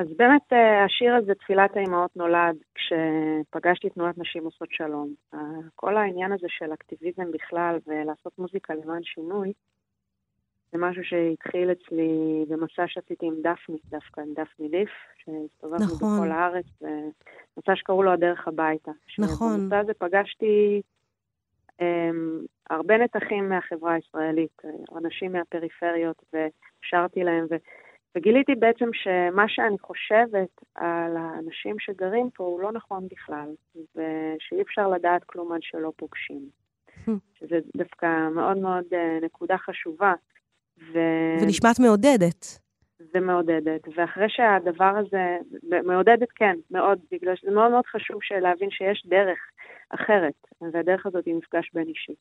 אז 0.00 0.06
באמת 0.16 0.52
אה, 0.52 0.84
השיר 0.84 1.14
הזה, 1.14 1.34
תפילת 1.34 1.76
האימהות, 1.76 2.16
נולד 2.16 2.56
כשפגשתי 2.74 3.90
תנועת 3.90 4.18
נשים 4.18 4.44
עושות 4.44 4.68
שלום. 4.70 5.14
כל 5.74 5.96
העניין 5.96 6.32
הזה 6.32 6.46
של 6.48 6.72
אקטיביזם 6.72 7.32
בכלל 7.32 7.78
ולעשות 7.86 8.38
מוזיקה 8.38 8.74
למען 8.74 9.02
שינוי, 9.02 9.52
זה 10.72 10.78
משהו 10.78 11.04
שהתחיל 11.04 11.72
אצלי 11.72 12.44
במסע 12.48 12.84
שעשיתי 12.86 13.26
עם 13.26 13.34
דפני, 13.42 13.76
דווקא 13.90 14.20
עם 14.20 14.34
דפני 14.34 14.68
ליף, 14.68 14.90
שהסתובבנו 15.18 15.84
נכון. 15.84 16.18
בכל 16.18 16.30
הארץ, 16.30 16.66
מסע 17.56 17.76
שקראו 17.76 18.02
לו 18.02 18.12
הדרך 18.12 18.48
הביתה. 18.48 18.90
נכון. 19.18 19.60
במסע 19.60 19.78
הזה 19.78 19.94
פגשתי 19.94 20.82
um, 21.80 21.84
הרבה 22.70 22.96
נתחים 22.98 23.48
מהחברה 23.48 23.94
הישראלית, 23.94 24.62
אנשים 24.96 25.32
מהפריפריות, 25.32 26.22
ושרתי 26.32 27.24
להם, 27.24 27.46
ו... 27.50 27.54
וגיליתי 28.16 28.54
בעצם 28.54 28.88
שמה 28.92 29.44
שאני 29.48 29.78
חושבת 29.78 30.64
על 30.74 31.16
האנשים 31.16 31.76
שגרים 31.78 32.30
פה 32.34 32.44
הוא 32.44 32.60
לא 32.60 32.72
נכון 32.72 33.08
בכלל, 33.10 33.48
ושאי 33.74 34.62
אפשר 34.62 34.88
לדעת 34.88 35.24
כלום 35.24 35.52
עד 35.52 35.62
שלא 35.62 35.92
פוגשים. 35.96 36.48
שזה 37.38 37.58
דווקא 37.76 38.28
מאוד 38.34 38.58
מאוד 38.58 38.84
אה, 38.92 39.18
נקודה 39.22 39.58
חשובה. 39.58 40.14
ו... 40.92 40.98
ונשמעת 41.42 41.80
מעודדת. 41.80 42.60
ומעודדת, 43.14 43.80
ואחרי 43.96 44.26
שהדבר 44.28 44.92
הזה, 44.98 45.36
מעודדת 45.84 46.28
כן, 46.34 46.56
מאוד, 46.70 46.98
בגלל 47.12 47.36
שזה 47.36 47.50
מאוד 47.50 47.70
מאוד 47.70 47.86
חשוב 47.86 48.20
להבין 48.40 48.70
שיש 48.70 49.06
דרך 49.06 49.38
אחרת, 49.90 50.46
והדרך 50.72 51.06
הזאת 51.06 51.26
היא 51.26 51.34
מפגש 51.34 51.70
בין 51.74 51.88
אישי. 51.88 52.14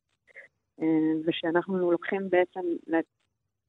אה, 0.82 0.86
ושאנחנו 1.26 1.92
לוקחים 1.92 2.30
בעצם 2.30 2.62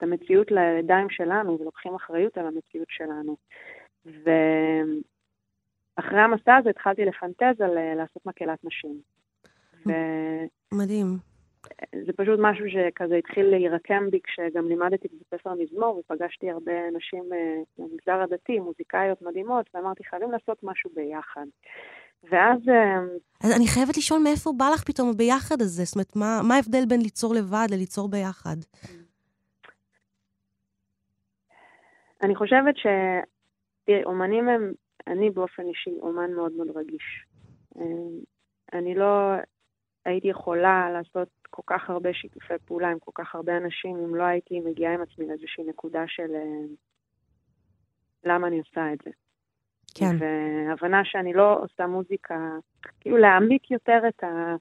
את 0.00 0.02
המציאות 0.02 0.50
לידיים 0.50 1.10
שלנו 1.10 1.58
ולוקחים 1.60 1.94
אחריות 1.94 2.38
על 2.38 2.46
המציאות 2.46 2.88
שלנו. 2.90 3.36
ואחרי 4.06 4.30
המסע 6.20 6.56
הזה 6.56 6.70
התחלתי 6.70 7.04
לפנטז 7.04 7.60
על 7.60 7.78
אה, 7.78 7.94
לעשות 7.94 8.26
מקהלת 8.26 8.64
נשים. 8.64 9.00
ו... 9.86 9.90
מדהים. 10.72 11.06
זה 12.06 12.12
פשוט 12.16 12.38
משהו 12.42 12.64
שכזה 12.70 13.16
התחיל 13.16 13.46
להירקם 13.46 14.10
בי 14.10 14.20
כשגם 14.24 14.68
לימדתי 14.68 15.08
בבית 15.08 15.26
ספר 15.34 15.54
מזמור 15.54 15.98
ופגשתי 15.98 16.50
הרבה 16.50 16.72
נשים 16.96 17.24
במגזר 17.78 18.18
אה, 18.18 18.22
הדתי, 18.22 18.58
מוזיקאיות 18.58 19.22
מדהימות, 19.22 19.70
ואמרתי, 19.74 20.04
חייבים 20.04 20.32
לעשות 20.32 20.58
משהו 20.62 20.90
ביחד. 20.94 21.46
ואז... 22.30 22.58
אה, 22.68 23.00
אז 23.44 23.56
אני 23.56 23.66
חייבת 23.66 23.96
לשאול 23.96 24.20
מאיפה 24.20 24.52
בא 24.56 24.70
לך 24.74 24.84
פתאום 24.84 25.10
הביחד 25.10 25.60
הזה? 25.60 25.84
זאת 25.84 25.94
אומרת, 25.94 26.16
מה, 26.16 26.40
מה 26.48 26.54
ההבדל 26.54 26.84
בין 26.88 27.00
ליצור 27.00 27.34
לבד 27.34 27.66
לליצור 27.70 28.08
ביחד? 28.08 28.56
אני 32.22 32.34
חושבת 32.36 32.74
שאומנים 32.76 34.48
הם, 34.48 34.72
אני 35.06 35.30
באופן 35.30 35.66
אישי 35.66 35.98
אומן 36.00 36.32
מאוד 36.32 36.52
מאוד 36.52 36.76
רגיש. 36.76 37.26
אה, 37.76 37.82
אני 38.72 38.94
לא 38.94 39.32
הייתי 40.04 40.28
יכולה 40.28 40.90
לעשות 40.92 41.28
כל 41.50 41.62
כך 41.66 41.90
הרבה 41.90 42.12
שיתופי 42.12 42.54
פעולה 42.64 42.90
עם 42.90 42.98
כל 42.98 43.10
כך 43.14 43.34
הרבה 43.34 43.56
אנשים 43.56 43.96
אם 43.96 44.14
לא 44.14 44.22
הייתי 44.22 44.60
מגיעה 44.60 44.94
עם 44.94 45.02
עצמי 45.02 45.26
לאיזושהי 45.28 45.64
נקודה 45.64 46.04
של 46.06 46.34
אה, 46.34 46.74
למה 48.24 48.46
אני 48.46 48.58
עושה 48.58 48.92
את 48.92 48.98
זה. 49.04 49.10
כן. 49.94 50.16
והבנה 50.18 51.04
שאני 51.04 51.32
לא 51.32 51.58
עושה 51.62 51.86
מוזיקה, 51.86 52.56
כאילו 53.00 53.16
להעמיק 53.16 53.70
יותר 53.70 53.98
את, 54.08 54.24
ה, 54.24 54.54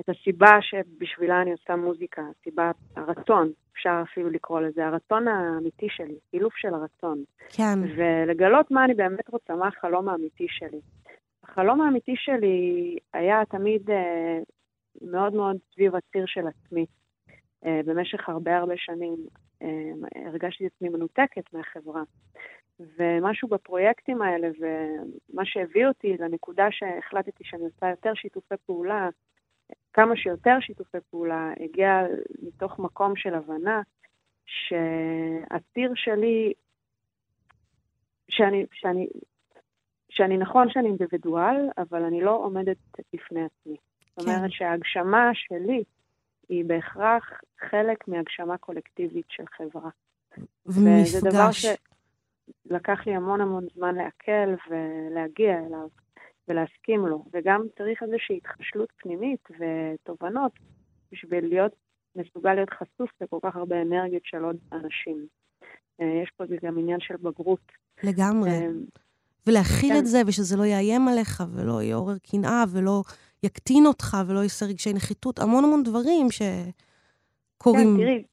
את 0.00 0.08
הסיבה 0.08 0.58
שבשבילה 0.60 1.42
אני 1.42 1.52
עושה 1.52 1.76
מוזיקה, 1.76 2.22
הסיבה, 2.30 2.70
הרצון, 2.96 3.52
אפשר 3.72 4.02
אפילו 4.02 4.30
לקרוא 4.30 4.60
לזה, 4.60 4.86
הרצון 4.86 5.28
האמיתי 5.28 5.86
שלי, 5.90 6.18
אילוף 6.32 6.56
של 6.56 6.74
הרצון. 6.74 7.24
כן. 7.48 7.78
ולגלות 7.96 8.70
מה 8.70 8.84
אני 8.84 8.94
באמת 8.94 9.28
רוצה, 9.28 9.54
מה 9.54 9.68
החלום 9.68 10.08
האמיתי 10.08 10.46
שלי. 10.48 10.80
החלום 11.42 11.80
האמיתי 11.80 12.14
שלי 12.16 12.96
היה 13.12 13.44
תמיד 13.44 13.90
אה, 13.90 14.38
מאוד 15.02 15.34
מאוד 15.34 15.56
סביב 15.72 15.96
הציר 15.96 16.24
של 16.26 16.46
עצמי. 16.46 16.86
אה, 17.66 17.80
במשך 17.84 18.28
הרבה 18.28 18.56
הרבה 18.56 18.74
שנים 18.76 19.16
אה, 19.62 19.68
הרגשתי 20.26 20.66
את 20.66 20.72
עצמי 20.76 20.88
מנותקת 20.88 21.52
מהחברה. 21.52 22.02
ומשהו 22.98 23.48
בפרויקטים 23.48 24.22
האלה, 24.22 24.48
ומה 24.60 25.42
שהביא 25.44 25.86
אותי 25.86 26.16
לנקודה 26.18 26.66
שהחלטתי 26.70 27.44
שאני 27.44 27.64
עושה 27.64 27.90
יותר 27.90 28.14
שיתופי 28.14 28.54
פעולה, 28.66 29.08
כמה 29.92 30.16
שיותר 30.16 30.56
שיתופי 30.60 30.98
פעולה, 31.10 31.52
הגיע 31.60 32.02
מתוך 32.42 32.78
מקום 32.78 33.16
של 33.16 33.34
הבנה 33.34 33.82
שהציר 34.46 35.92
שלי, 35.94 36.52
שאני, 38.28 38.66
שאני, 38.72 39.06
שאני 40.08 40.38
נכון 40.38 40.70
שאני 40.70 40.88
אינדיבידואל, 40.88 41.68
אבל 41.78 42.02
אני 42.02 42.20
לא 42.20 42.36
עומדת 42.36 42.76
בפני 43.12 43.44
עצמי. 43.44 43.76
זאת 44.16 44.26
אומרת 44.26 44.40
כן. 44.40 44.50
שההגשמה 44.50 45.30
שלי 45.34 45.84
היא 46.48 46.64
בהכרח 46.64 47.40
חלק 47.70 48.08
מהגשמה 48.08 48.58
קולקטיבית 48.58 49.26
של 49.28 49.44
חברה. 49.46 49.90
ומפגש. 50.66 51.14
וזה 51.14 51.30
דבר 51.30 51.50
שלקח 51.52 53.06
לי 53.06 53.14
המון 53.14 53.40
המון 53.40 53.66
זמן 53.74 53.94
לעכל 53.94 54.54
ולהגיע 54.70 55.58
אליו 55.58 55.88
ולהסכים 56.48 57.06
לו. 57.06 57.24
וגם 57.32 57.66
צריך 57.78 58.02
איזושהי 58.02 58.36
התחשלות 58.36 58.88
פנימית 58.96 59.48
ותובנות 59.50 60.52
בשביל 61.12 61.48
להיות 61.48 61.72
מסוגל 62.16 62.54
להיות 62.54 62.70
חשוף 62.70 63.10
לכל 63.20 63.38
כך 63.42 63.56
הרבה 63.56 63.82
אנרגיות 63.82 64.24
של 64.24 64.44
עוד 64.44 64.56
אנשים. 64.72 65.26
אה, 66.00 66.22
יש 66.22 66.30
פה 66.36 66.44
גם 66.62 66.78
עניין 66.78 67.00
של 67.00 67.16
בגרות. 67.16 67.72
לגמרי. 68.02 68.50
אה, 68.50 68.68
ולהכיל 69.46 69.92
כן. 69.92 69.98
את 69.98 70.06
זה, 70.06 70.18
ושזה 70.26 70.56
לא 70.56 70.64
יאיים 70.64 71.08
עליך, 71.08 71.42
ולא 71.54 71.82
יעורר 71.82 72.18
קנאה, 72.18 72.64
ולא 72.72 73.02
יקטין 73.42 73.86
אותך, 73.86 74.16
ולא 74.26 74.40
יעשה 74.40 74.66
רגשי 74.66 74.92
נחיתות, 74.92 75.38
המון 75.38 75.64
המון 75.64 75.82
דברים 75.82 76.26
שקורים. 76.30 77.96
כן, 77.96 78.02
תראי, 78.02 78.24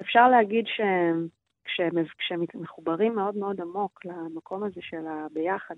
אפשר 0.00 0.28
להגיד 0.28 0.64
ש... 0.66 0.80
כשמחוברים 2.18 3.14
מאוד 3.14 3.36
מאוד 3.36 3.60
עמוק 3.60 4.04
למקום 4.04 4.64
הזה 4.64 4.80
של 4.80 5.06
הביחד, 5.06 5.74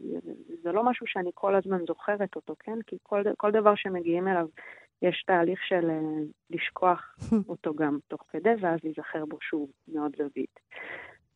זה 0.63 0.73
לא 0.73 0.85
משהו 0.85 1.07
שאני 1.07 1.31
כל 1.35 1.55
הזמן 1.55 1.79
זוכרת 1.87 2.37
אותו, 2.37 2.55
כן? 2.59 2.79
כי 2.87 2.97
כל, 3.03 3.23
כל 3.37 3.51
דבר 3.51 3.75
שמגיעים 3.75 4.29
אליו, 4.29 4.47
יש 5.03 5.25
תהליך 5.27 5.61
של 5.69 5.91
אה, 5.91 6.01
לשכוח 6.51 7.17
אותו 7.49 7.75
גם 7.75 7.99
תוך 8.09 8.25
כדי, 8.31 8.55
ואז 8.61 8.79
להיזכר 8.85 9.25
בו 9.25 9.39
שוב 9.41 9.71
מאוד 9.89 10.17
זווית. 10.17 10.61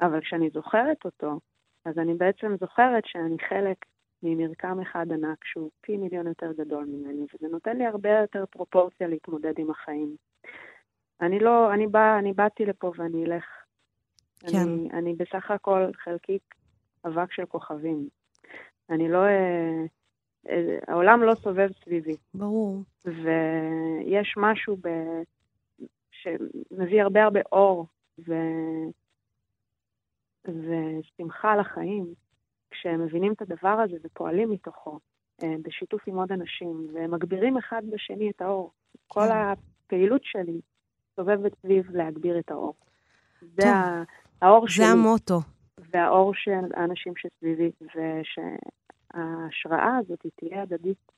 אבל 0.00 0.20
כשאני 0.20 0.50
זוכרת 0.50 1.04
אותו, 1.04 1.40
אז 1.84 1.98
אני 1.98 2.14
בעצם 2.14 2.56
זוכרת 2.60 3.02
שאני 3.06 3.36
חלק 3.48 3.76
ממרקם 4.22 4.80
אחד 4.80 5.06
ענק 5.12 5.44
שהוא 5.44 5.70
פי 5.80 5.96
מיליון 5.96 6.26
יותר 6.26 6.52
גדול 6.52 6.84
ממני, 6.84 7.26
וזה 7.34 7.48
נותן 7.48 7.76
לי 7.76 7.86
הרבה 7.86 8.10
יותר 8.10 8.44
פרופורציה 8.50 9.08
להתמודד 9.08 9.58
עם 9.58 9.70
החיים. 9.70 10.16
אני 11.20 11.38
לא, 11.38 11.74
אני 11.74 11.86
בא, 11.86 12.18
אני 12.18 12.32
באתי 12.32 12.64
לפה 12.64 12.92
ואני 12.96 13.24
אלך. 13.24 13.59
כן. 14.46 14.58
אני, 14.58 14.88
אני 14.92 15.14
בסך 15.14 15.50
הכל 15.50 15.90
חלקיק 16.04 16.54
אבק 17.06 17.32
של 17.32 17.46
כוכבים. 17.46 18.08
אני 18.90 19.08
לא... 19.08 19.24
אה, 19.24 19.84
אה, 20.48 20.78
העולם 20.88 21.22
לא 21.22 21.34
סובב 21.34 21.68
סביבי. 21.84 22.16
ברור. 22.34 22.82
ויש 23.04 24.34
משהו 24.36 24.76
ב... 24.76 24.88
שמביא 26.10 27.02
הרבה 27.02 27.24
הרבה 27.24 27.40
אור, 27.52 27.86
ו... 28.28 28.34
ושמחה 30.44 31.56
לחיים, 31.56 32.14
כשהם 32.70 33.04
מבינים 33.04 33.32
את 33.32 33.42
הדבר 33.42 33.68
הזה 33.84 33.96
ופועלים 34.04 34.50
מתוכו, 34.50 34.98
אה, 35.42 35.54
בשיתוף 35.62 36.02
עם 36.06 36.16
עוד 36.16 36.32
אנשים, 36.32 36.86
ומגבירים 36.92 37.56
אחד 37.56 37.82
בשני 37.90 38.30
את 38.30 38.42
האור. 38.42 38.72
כל 39.08 39.20
כן. 39.28 39.34
הפעילות 39.34 40.20
שלי 40.24 40.60
סובבת 41.16 41.52
סביב 41.62 41.90
להגביר 41.90 42.38
את 42.38 42.50
האור. 42.50 42.74
זה 43.40 43.68
ה... 43.68 44.02
האור 44.42 44.68
שלי. 44.68 44.84
זה 44.84 44.90
המוטו. 44.90 45.40
והאור 45.92 46.32
של 46.34 46.72
האנשים 46.74 47.12
שסביבי, 47.16 47.70
ושההשראה 47.80 49.98
הזאת 49.98 50.26
תהיה 50.40 50.62
הדדית. 50.62 51.12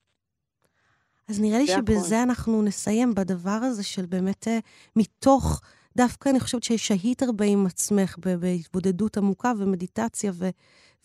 אז 1.28 1.40
נראה 1.40 1.58
לי 1.58 1.66
שבזה 1.66 2.16
הכל. 2.16 2.28
אנחנו 2.28 2.62
נסיים, 2.62 3.14
בדבר 3.14 3.58
הזה 3.62 3.82
של 3.82 4.06
באמת 4.06 4.48
אה, 4.48 4.58
מתוך... 4.96 5.60
דווקא 5.96 6.28
אני 6.28 6.40
חושבת 6.40 6.62
ששהית 6.62 7.22
הרבה 7.22 7.44
עם 7.44 7.66
עצמך 7.66 8.16
בהתבודדות 8.18 9.16
עמוקה 9.16 9.52
ומדיטציה, 9.58 10.32
ו, 10.34 10.48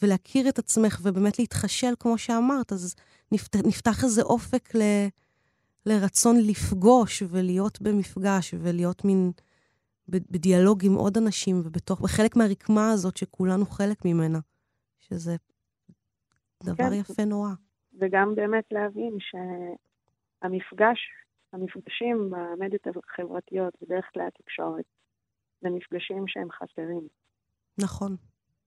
ולהכיר 0.02 0.50
את 0.50 0.60
עצמך 0.60 1.00
ובאמת 1.04 1.40
להתחשל, 1.40 1.94
כמו 2.00 2.18
שאמרת, 2.18 2.74
אז 2.74 2.96
נפתח, 3.32 3.60
נפתח 3.66 4.04
איזה 4.04 4.22
אופק 4.22 4.76
ל, 4.76 4.82
לרצון 5.86 6.38
לפגוש 6.38 7.24
ולהיות 7.30 7.82
במפגש 7.82 8.54
ולהיות 8.60 9.06
מין 9.06 9.32
בדיאלוג 10.10 10.86
עם 10.86 10.94
עוד 10.94 11.18
אנשים 11.18 11.56
ובתוך, 11.66 12.02
בחלק 12.02 12.36
מהרקמה 12.36 12.92
הזאת 12.92 13.18
שכולנו 13.18 13.66
חלק 13.66 14.06
ממנה, 14.06 14.40
שזה 15.00 15.36
דבר 16.64 16.76
כן. 16.90 16.94
יפה 16.94 17.26
נורא. 17.26 17.50
וגם 18.00 18.36
באמת 18.36 18.66
להבין 18.72 19.18
שהמפגש 19.20 21.00
המפגשים 21.54 22.30
במדיות 22.30 22.88
החברתיות 22.88 23.74
ודרך 23.82 24.06
כלי 24.14 24.24
התקשורת 24.24 24.86
זה 25.62 25.70
מפגשים 25.70 26.28
שהם 26.28 26.52
חסרים. 26.52 27.08
נכון. 27.80 28.16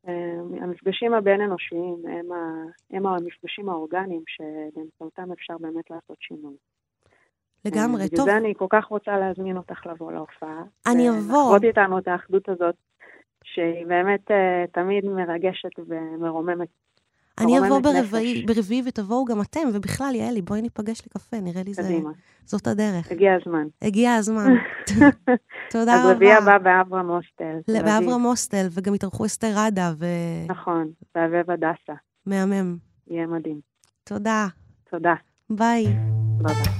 אה, 0.09 0.63
המפגשים 0.63 1.15
הבין-אנושיים 1.15 2.03
הם, 2.07 2.33
ה, 2.33 2.65
הם 2.91 3.07
המפגשים 3.07 3.69
האורגניים 3.69 4.23
שבאמצעותם 4.27 5.33
אפשר 5.33 5.59
באמת 5.59 5.91
לעשות 5.91 6.17
שינוי. 6.21 6.57
לגמרי, 7.65 8.03
אה, 8.03 8.09
טוב. 8.09 8.21
בגלל 8.21 8.27
זה 8.27 8.37
אני 8.37 8.55
כל 8.57 8.67
כך 8.71 8.85
רוצה 8.85 9.19
להזמין 9.19 9.57
אותך 9.57 9.87
לבוא 9.87 10.13
להופעה. 10.13 10.63
אני 10.87 11.11
אבוא. 11.11 11.43
לחוות 11.45 11.65
איתנו 11.65 11.99
את 11.99 12.09
האחדות 12.09 12.49
הזאת, 12.49 12.75
שהיא 13.45 13.87
באמת 13.87 14.31
uh, 14.31 14.71
תמיד 14.73 15.05
מרגשת 15.05 15.79
ומרוממת 15.79 16.69
אני 17.41 17.59
אבוא 17.59 17.81
ברביעי, 17.81 18.43
ברביעי 18.47 18.83
ותבואו 18.87 19.25
גם 19.25 19.41
אתם, 19.41 19.61
ובכלל, 19.75 20.15
יעלי, 20.15 20.43
בואי 20.43 20.63
ניפגש 20.63 21.03
לקפה, 21.07 21.41
נראה 21.41 21.63
לי 21.63 21.75
זה... 21.75 21.99
זאת 22.45 22.67
הדרך. 22.67 23.11
הגיע 23.11 23.35
הזמן. 23.35 23.67
הגיע 23.83 24.15
הזמן. 24.15 24.53
תודה 25.71 25.95
רבה. 26.01 26.11
אז 26.11 26.17
רביעי 26.17 26.33
הבא 26.33 26.59
באברהם 26.59 27.09
הוסטל. 27.09 27.59
באברהם 27.69 28.23
הוסטל, 28.23 28.67
וגם 28.71 28.95
התארחו 28.95 29.27
אסתר 29.27 29.53
ראדה 29.57 29.93
ו... 29.99 30.07
נכון, 30.49 30.91
באביב 31.15 31.51
הדסה. 31.51 31.93
מהמם. 32.27 32.77
יהיה 33.11 33.27
מדהים. 33.27 33.61
תודה. 34.05 34.47
תודה. 34.91 35.15
ביי. 35.51 35.85
ביי 36.43 36.80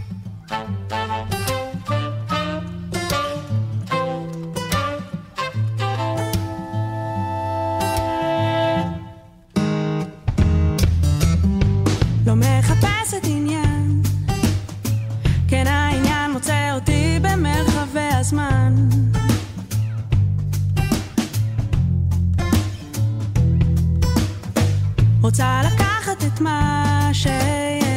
רוצה 25.31 25.63
לקחת 25.65 26.25
את 26.25 26.41
מה 26.41 27.11
שיש. 27.13 27.90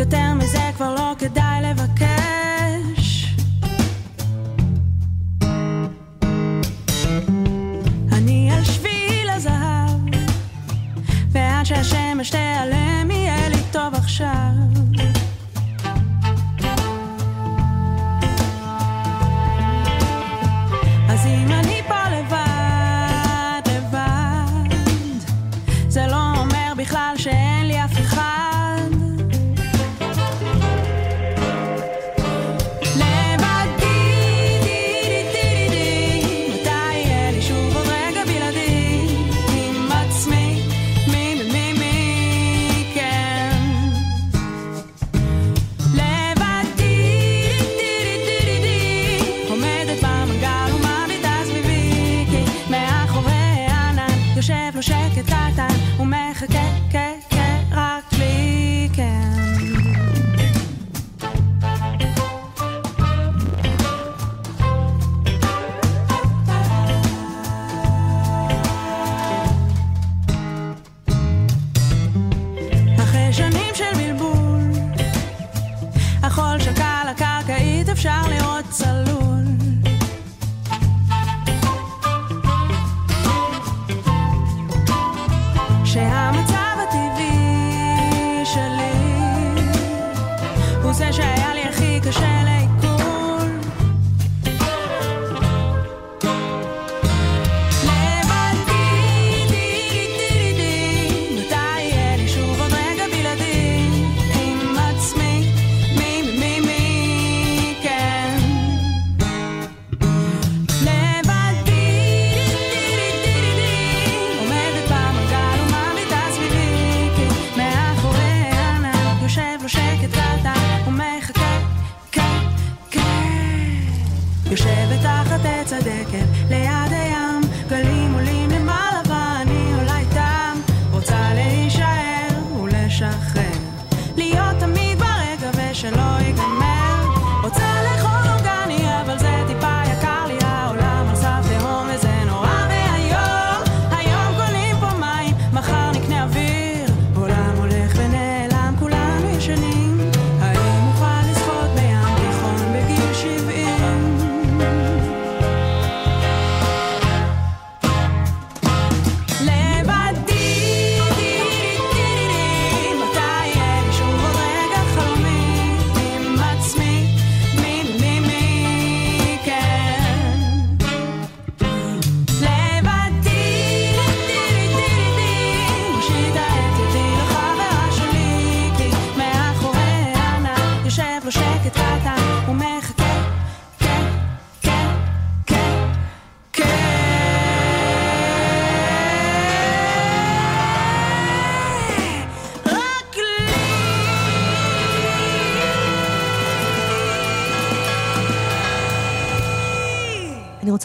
יותר 0.00 0.34
מזה 0.34 0.70
כבר 0.76 0.94
לא 0.94 1.12
כדאי 1.18 1.62
לבקש. 1.62 2.59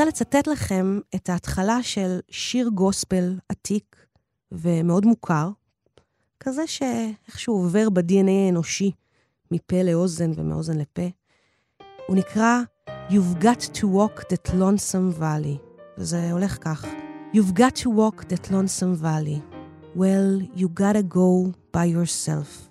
לצטט 0.05 0.47
לכם 0.47 0.99
את 1.15 1.29
ההתחלה 1.29 1.83
של 1.83 2.19
שיר 2.29 2.69
גוספל 2.69 3.39
עתיק 3.49 3.95
ומאוד 4.51 5.05
מוכר, 5.05 5.49
כזה 6.39 6.67
שאיכשהו 6.67 7.53
עובר 7.53 7.89
ב-DNA 7.89 8.45
האנושי 8.45 8.91
מפה 9.51 9.83
לאוזן 9.83 10.31
ומאוזן 10.35 10.77
לפה. 10.77 11.07
הוא 12.07 12.15
נקרא 12.15 12.61
You've 13.09 13.43
got 13.43 13.61
to 13.79 13.85
walk 13.85 14.21
that 14.21 14.49
lonesome 14.49 15.19
valley, 15.19 15.57
וזה 15.97 16.31
הולך 16.31 16.57
כך: 16.61 16.85
You've 17.33 17.53
got 17.59 17.83
to 17.83 17.89
walk 17.89 18.21
that 18.21 18.51
lonesome 18.51 18.95
valley. 19.01 19.39
Well, 19.95 20.59
you 20.59 20.67
gotta 20.81 21.03
go 21.03 21.53
by 21.73 21.85
yourself. 21.85 22.69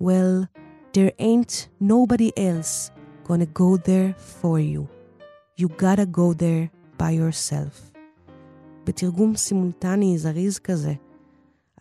Well, 0.00 0.48
there 0.92 1.12
ain't 1.18 1.68
nobody 1.80 2.30
else 2.36 2.90
gonna 3.28 3.50
go 3.62 3.76
there 3.76 4.14
for 4.40 4.58
you. 4.58 4.93
You 5.60 5.68
gotta 5.68 6.06
go 6.06 6.32
there 6.32 6.66
by 6.98 7.12
yourself. 7.12 7.98
בתרגום 8.86 9.36
סימולטני 9.36 10.18
זריז 10.18 10.58
כזה, 10.58 10.94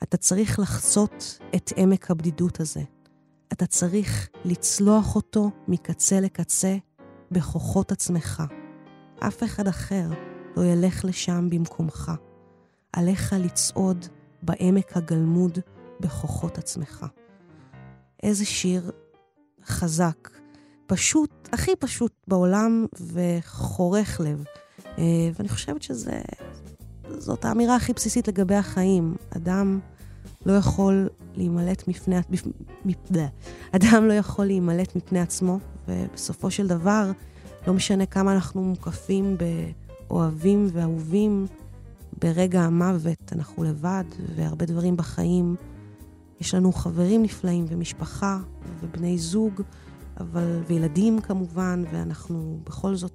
אתה 0.04 0.18
צריך 0.18 0.60
לחצות 0.60 1.40
את 1.56 1.74
עמק 1.76 2.12
הבדידות 2.12 2.60
הזה. 2.60 2.82
אתה 3.54 3.66
צריך 3.66 4.30
לצלוח 4.46 5.16
אותו 5.16 5.52
מקצה 5.68 6.20
לקצה 6.20 6.78
בכוחות 7.32 7.92
עצמך. 7.92 8.44
אף 9.20 9.44
אחד 9.44 9.68
אחר 9.68 10.10
לא 10.58 10.66
ילך 10.66 11.06
לשם 11.06 11.50
במקומך. 11.50 12.12
עליך 12.94 13.36
לצעוד 13.40 14.06
בעמק 14.42 14.98
הגלמוד 14.98 15.60
בכוחות 16.00 16.58
עצמך. 16.58 17.06
איזה 18.24 18.46
שיר 18.46 18.92
חזק, 19.66 20.30
פשוט, 20.94 21.50
הכי 21.52 21.72
פשוט 21.80 22.12
בעולם 22.28 22.86
ופורח 23.14 24.20
לב. 24.20 24.44
אה, 24.98 25.04
ואני 25.36 25.50
חושבת 25.50 25.82
שזאת 25.82 27.46
האמירה 27.46 27.76
הכי 27.76 27.94
בסיסית 27.94 28.28
לגבי 28.28 28.56
החיים. 28.56 29.16
אדם 29.38 29.80
לא 30.46 30.54
יכול 30.54 31.10
להימלט 31.36 31.88
מפני... 31.88 32.16
מפ-. 32.86 33.18
אדם 33.72 34.06
לא 34.08 34.14
יכול 34.14 34.46
להימלט 34.46 34.96
מפני 34.96 35.20
עצמו, 35.20 35.60
ובסופו 35.88 36.52
של 36.52 36.68
דבר, 36.68 37.12
לא 37.68 37.74
משנה 37.74 38.06
כמה 38.06 38.34
אנחנו 38.34 38.64
מוקפים 38.64 39.38
באוהבים 40.08 40.68
ואהובים, 40.74 41.48
ברגע 42.22 42.62
המוות 42.62 43.34
אנחנו 43.36 43.64
לבד, 43.64 44.04
והרבה 44.36 44.66
דברים 44.66 44.98
בחיים. 44.98 45.56
יש 46.40 46.54
לנו 46.54 46.74
חברים 46.74 47.24
נפלאים 47.24 47.66
ומשפחה 47.70 48.40
ובני 48.82 49.18
זוג, 49.18 49.62
אבל, 50.20 50.62
וילדים 50.68 51.22
כמובן, 51.22 51.84
ואנחנו 51.92 52.60
בכל 52.64 52.96
זאת 52.96 53.14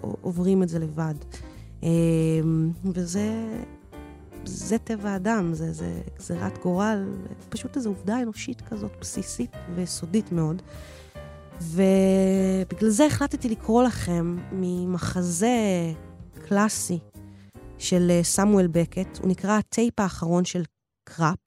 עוברים 0.00 0.62
את 0.62 0.68
זה 0.68 0.78
לבד. 0.78 1.14
אמ, 1.82 2.70
וזה 2.84 3.58
זה 4.44 4.78
טבע 4.78 5.10
האדם, 5.10 5.54
זה, 5.54 5.72
זה 5.72 6.00
גזירת 6.18 6.58
גורל, 6.62 7.14
פשוט 7.48 7.76
איזו 7.76 7.90
עובדה 7.90 8.22
אנושית 8.22 8.60
כזאת, 8.60 8.92
בסיסית 9.00 9.50
וסודית 9.74 10.32
מאוד. 10.32 10.62
ובגלל 11.60 12.90
זה 12.90 13.06
החלטתי 13.06 13.48
לקרוא 13.48 13.82
לכם 13.82 14.36
ממחזה 14.52 15.56
קלאסי 16.48 16.98
של 17.78 18.10
אה, 18.10 18.20
סמואל 18.22 18.66
בקט, 18.66 19.18
הוא 19.18 19.28
נקרא 19.28 19.58
הטייפ 19.58 20.00
האחרון 20.00 20.44
של 20.44 20.62
קראפ. 21.04 21.38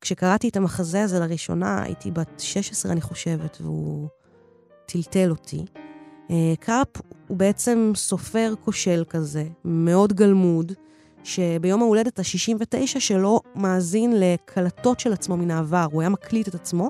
כשקראתי 0.00 0.48
את 0.48 0.56
המחזה 0.56 1.02
הזה 1.02 1.18
לראשונה, 1.18 1.82
הייתי 1.82 2.10
בת 2.10 2.40
16, 2.40 2.92
אני 2.92 3.00
חושבת, 3.00 3.58
והוא 3.60 4.08
טלטל 4.88 5.30
אותי. 5.30 5.64
אה, 6.30 6.54
קראפ 6.60 6.88
הוא 7.26 7.36
בעצם 7.36 7.92
סופר 7.94 8.54
כושל 8.64 9.04
כזה, 9.08 9.44
מאוד 9.64 10.12
גלמוד, 10.12 10.72
שביום 11.24 11.82
ההולדת 11.82 12.18
ה-69 12.18 13.00
שלו 13.00 13.40
מאזין 13.54 14.12
לקלטות 14.16 15.00
של 15.00 15.12
עצמו 15.12 15.36
מן 15.36 15.50
העבר. 15.50 15.86
הוא 15.92 16.00
היה 16.00 16.08
מקליט 16.08 16.48
את 16.48 16.54
עצמו, 16.54 16.88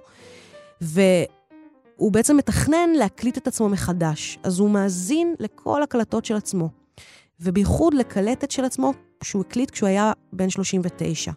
והוא 0.80 2.12
בעצם 2.12 2.36
מתכנן 2.36 2.90
להקליט 2.90 3.38
את 3.38 3.46
עצמו 3.46 3.68
מחדש. 3.68 4.38
אז 4.42 4.58
הוא 4.58 4.70
מאזין 4.70 5.34
לכל 5.38 5.82
הקלטות 5.82 6.24
של 6.24 6.36
עצמו, 6.36 6.68
ובייחוד 7.40 7.94
לקלטת 7.94 8.50
של 8.50 8.64
עצמו 8.64 8.92
שהוא 9.22 9.44
הקליט 9.48 9.70
כשהוא 9.70 9.88
היה 9.88 10.12
בן 10.32 10.50
39. 10.50 11.32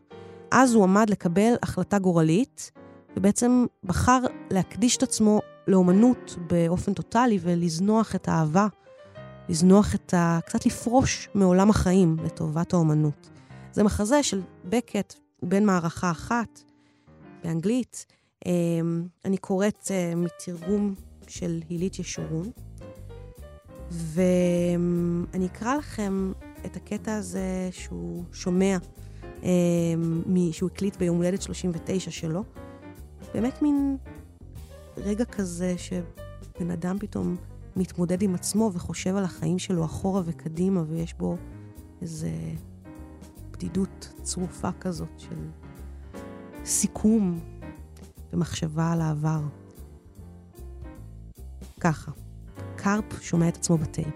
אז 0.51 0.74
הוא 0.74 0.84
עמד 0.84 1.09
לקבל 1.09 1.53
החלטה 1.64 1.99
גורלית, 1.99 2.72
ובעצם 3.18 3.66
בחר 3.84 4.20
להקדיש 4.51 4.97
את 4.97 5.03
עצמו 5.03 5.41
לאומנות 5.72 6.38
באופן 6.47 6.93
טוטאלי 6.93 7.39
ולזנוח 7.41 8.15
את 8.15 8.28
האהבה, 8.28 8.67
לזנוח 9.49 9.95
את 9.95 10.13
ה... 10.13 10.39
קצת 10.45 10.65
לפרוש 10.65 11.30
מעולם 11.36 11.69
החיים 11.69 12.17
לטובת 12.26 12.74
האומנות. 12.74 13.30
זה 13.72 13.84
מחזה 13.84 14.24
של 14.24 14.41
בקט, 14.65 15.13
בן 15.43 15.65
מערכה 15.65 16.11
אחת, 16.11 16.61
באנגלית. 17.43 18.05
אמ, 18.45 19.03
אני 19.26 19.38
קוראת 19.38 19.91
אה, 19.91 20.15
מתרגום 20.15 20.95
של 21.28 21.61
הילית 21.69 21.99
ישורון, 21.99 22.51
ואני 23.91 25.45
אקרא 25.45 25.76
לכם 25.76 26.32
את 26.65 26.76
הקטע 26.76 27.15
הזה 27.15 27.69
שהוא 27.72 28.24
שומע, 28.34 28.78
אמ, 29.43 30.22
שהוא 30.51 30.69
הקליט 30.74 30.97
ביום 30.97 31.17
הולדת 31.17 31.41
39 31.41 32.11
שלו. 32.11 32.43
באמת 33.34 33.61
מין 33.61 33.97
רגע 34.98 35.26
כזה 35.26 35.76
שבן 35.78 36.72
אדם 36.72 36.98
פתאום 37.00 37.36
מתמודד 37.76 38.22
עם 38.22 38.36
עצמו 38.36 38.72
וחושב 38.74 39.16
על 39.16 39.24
החיים 39.24 39.60
שלו 39.60 39.86
אחורה 39.86 40.22
וקדימה, 40.26 40.84
ויש 40.88 41.14
בו 41.14 41.38
איזה 42.02 42.32
בדידות 43.52 44.14
צרופה 44.24 44.70
כזאת 44.80 45.10
של 45.18 45.50
סיכום 46.66 47.39
ומחשבה 48.34 48.92
על 48.92 49.02
העבר. 49.02 49.42
ככה, 51.80 52.12
קרפ 52.76 53.22
שומע 53.22 53.48
את 53.48 53.58
עצמו 53.58 53.78
בטייפ. 53.78 54.16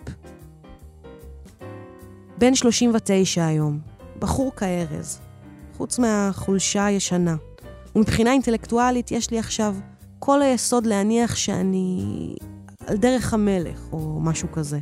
בן 2.38 2.56
39 2.56 3.46
היום, 3.46 3.80
בחור 4.20 4.52
כארז, 4.56 5.20
חוץ 5.78 6.00
מהחולשה 6.00 6.86
הישנה. 6.86 7.36
ומבחינה 7.96 8.32
אינטלקטואלית 8.32 9.12
יש 9.12 9.32
לי 9.32 9.40
עכשיו 9.40 9.76
כל 10.20 10.42
היסוד 10.42 10.86
להניח 10.86 11.36
שאני 11.36 12.36
על 12.88 12.98
דרך 12.98 13.34
המלך, 13.34 13.88
או 13.92 14.20
משהו 14.22 14.52
כזה. 14.52 14.80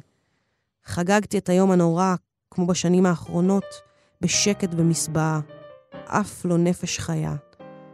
חגגתי 0.86 1.38
את 1.38 1.50
היום 1.50 1.72
הנורא, 1.72 2.16
כמו 2.52 2.68
בשנים 2.68 3.06
האחרונות, 3.06 3.66
בשקט 4.22 4.74
במסבעה, 4.74 5.40
אף 6.06 6.46
לא 6.46 6.58
נפש 6.58 7.00
חיה. 7.00 7.36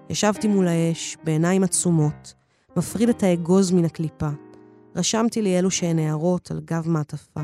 ישבתי 0.09 0.47
מול 0.47 0.67
האש, 0.67 1.17
בעיניים 1.23 1.63
עצומות, 1.63 2.33
מפריד 2.77 3.09
את 3.09 3.23
האגוז 3.23 3.71
מן 3.71 3.85
הקליפה. 3.85 4.29
רשמתי 4.95 5.41
לי 5.41 5.59
אלו 5.59 5.71
שהן 5.71 5.99
הערות 5.99 6.51
על 6.51 6.61
גב 6.65 6.89
מעטפה. 6.89 7.41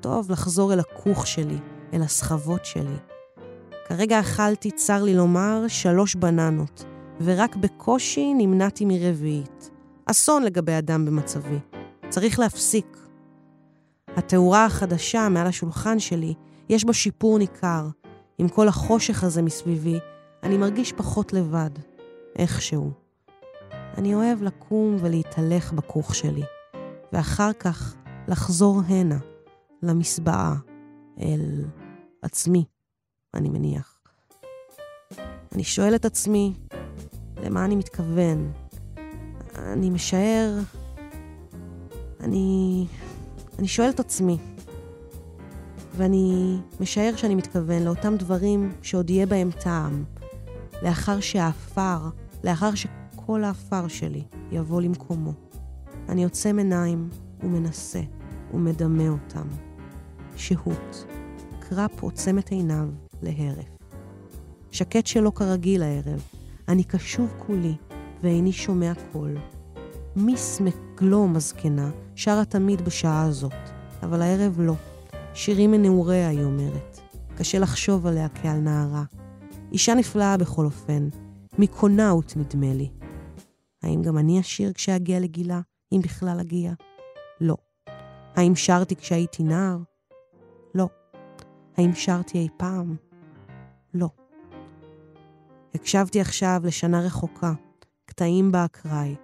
טוב 0.00 0.30
לחזור 0.30 0.72
אל 0.72 0.80
הכוך 0.80 1.26
שלי, 1.26 1.58
אל 1.92 2.02
הסחבות 2.02 2.64
שלי. 2.64 2.96
כרגע 3.88 4.20
אכלתי, 4.20 4.70
צר 4.70 5.02
לי 5.02 5.14
לומר, 5.14 5.64
שלוש 5.68 6.14
בננות, 6.14 6.84
ורק 7.20 7.56
בקושי 7.56 8.34
נמנעתי 8.34 8.84
מרביעית. 8.84 9.70
אסון 10.06 10.42
לגבי 10.42 10.78
אדם 10.78 11.04
במצבי. 11.04 11.58
צריך 12.08 12.38
להפסיק. 12.38 12.98
התאורה 14.16 14.64
החדשה 14.64 15.28
מעל 15.28 15.46
השולחן 15.46 15.98
שלי, 15.98 16.34
יש 16.68 16.84
בה 16.84 16.92
שיפור 16.92 17.38
ניכר. 17.38 17.88
עם 18.38 18.48
כל 18.48 18.68
החושך 18.68 19.24
הזה 19.24 19.42
מסביבי, 19.42 19.98
אני 20.42 20.56
מרגיש 20.56 20.92
פחות 20.92 21.32
לבד. 21.32 21.70
איכשהו. 22.36 22.90
אני 23.96 24.14
אוהב 24.14 24.42
לקום 24.42 24.96
ולהתהלך 25.00 25.72
בכוך 25.72 26.14
שלי, 26.14 26.42
ואחר 27.12 27.52
כך 27.52 27.94
לחזור 28.28 28.80
הנה, 28.86 29.18
למסבעה, 29.82 30.54
אל 31.20 31.64
עצמי, 32.22 32.64
אני 33.34 33.48
מניח. 33.48 34.00
אני 35.52 35.64
שואל 35.64 35.94
את 35.94 36.04
עצמי, 36.04 36.54
למה 37.48 37.64
אני 37.64 37.76
מתכוון? 37.76 38.52
אני 39.58 39.90
משער... 39.90 40.58
אני... 42.20 42.86
אני 43.58 43.68
שואל 43.68 43.90
את 43.90 44.00
עצמי, 44.00 44.38
ואני 45.96 46.56
משער 46.80 47.16
שאני 47.16 47.34
מתכוון 47.34 47.82
לאותם 47.82 48.16
דברים 48.16 48.72
שעוד 48.82 49.10
יהיה 49.10 49.26
בהם 49.26 49.50
טעם, 49.50 50.04
לאחר 50.82 51.20
שהעפר, 51.20 51.98
לאחר 52.44 52.70
שכל 52.74 53.44
העפר 53.44 53.88
שלי 53.88 54.22
יבוא 54.52 54.82
למקומו. 54.82 55.32
אני 56.08 56.24
עוצם 56.24 56.58
עיניים 56.58 57.08
ומנסה 57.42 58.02
ומדמה 58.54 59.08
אותם. 59.08 59.46
שהות. 60.36 61.04
קראפ 61.60 62.02
עוצם 62.02 62.38
את 62.38 62.48
עיניו 62.48 62.88
להרף. 63.22 63.68
שקט 64.70 65.06
שלא 65.06 65.32
כרגיל 65.34 65.82
הערב, 65.82 66.22
אני 66.68 66.84
קשוב 66.84 67.34
כולי 67.46 67.74
ואיני 68.22 68.52
שומע 68.52 68.92
קול. 69.12 69.36
מיס 70.16 70.60
מקלום 70.60 71.36
הזקנה 71.36 71.90
שרה 72.14 72.44
תמיד 72.44 72.82
בשעה 72.82 73.22
הזאת, 73.22 73.52
אבל 74.02 74.22
הערב 74.22 74.60
לא. 74.60 74.74
שירים 75.34 75.70
מנעוריה, 75.70 76.28
היא 76.28 76.44
אומרת. 76.44 77.00
קשה 77.36 77.58
לחשוב 77.58 78.06
עליה 78.06 78.28
כעל 78.28 78.58
נערה. 78.58 79.04
אישה 79.72 79.94
נפלאה 79.94 80.36
בכל 80.36 80.64
אופן, 80.64 81.08
מקונאות 81.58 82.34
נדמה 82.36 82.74
לי. 82.74 82.90
האם 83.82 84.02
גם 84.02 84.18
אני 84.18 84.40
אשיר 84.40 84.72
כשאגיע 84.72 85.20
לגילה, 85.20 85.60
אם 85.92 86.00
בכלל 86.02 86.40
אגיע? 86.40 86.72
לא. 87.40 87.56
האם 88.36 88.56
שרתי 88.56 88.96
כשהייתי 88.96 89.42
נער? 89.42 89.78
לא. 90.74 90.88
האם 91.76 91.94
שרתי 91.94 92.38
אי 92.38 92.48
פעם? 92.56 92.96
לא. 93.94 94.08
הקשבתי 95.80 96.20
עכשיו 96.20 96.60
לשנה 96.64 97.00
רחוקה, 97.00 97.52
קטעים 98.06 98.52
באקראי. 98.52 99.14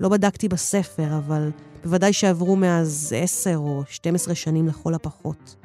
לא 0.00 0.08
בדקתי 0.08 0.48
בספר, 0.48 1.18
אבל 1.18 1.50
בוודאי 1.84 2.12
שעברו 2.12 2.56
מאז 2.56 3.14
עשר 3.16 3.56
או 3.56 3.82
12 3.86 4.34
שנים 4.34 4.66
לכל 4.66 4.94
הפחות. 4.94 5.56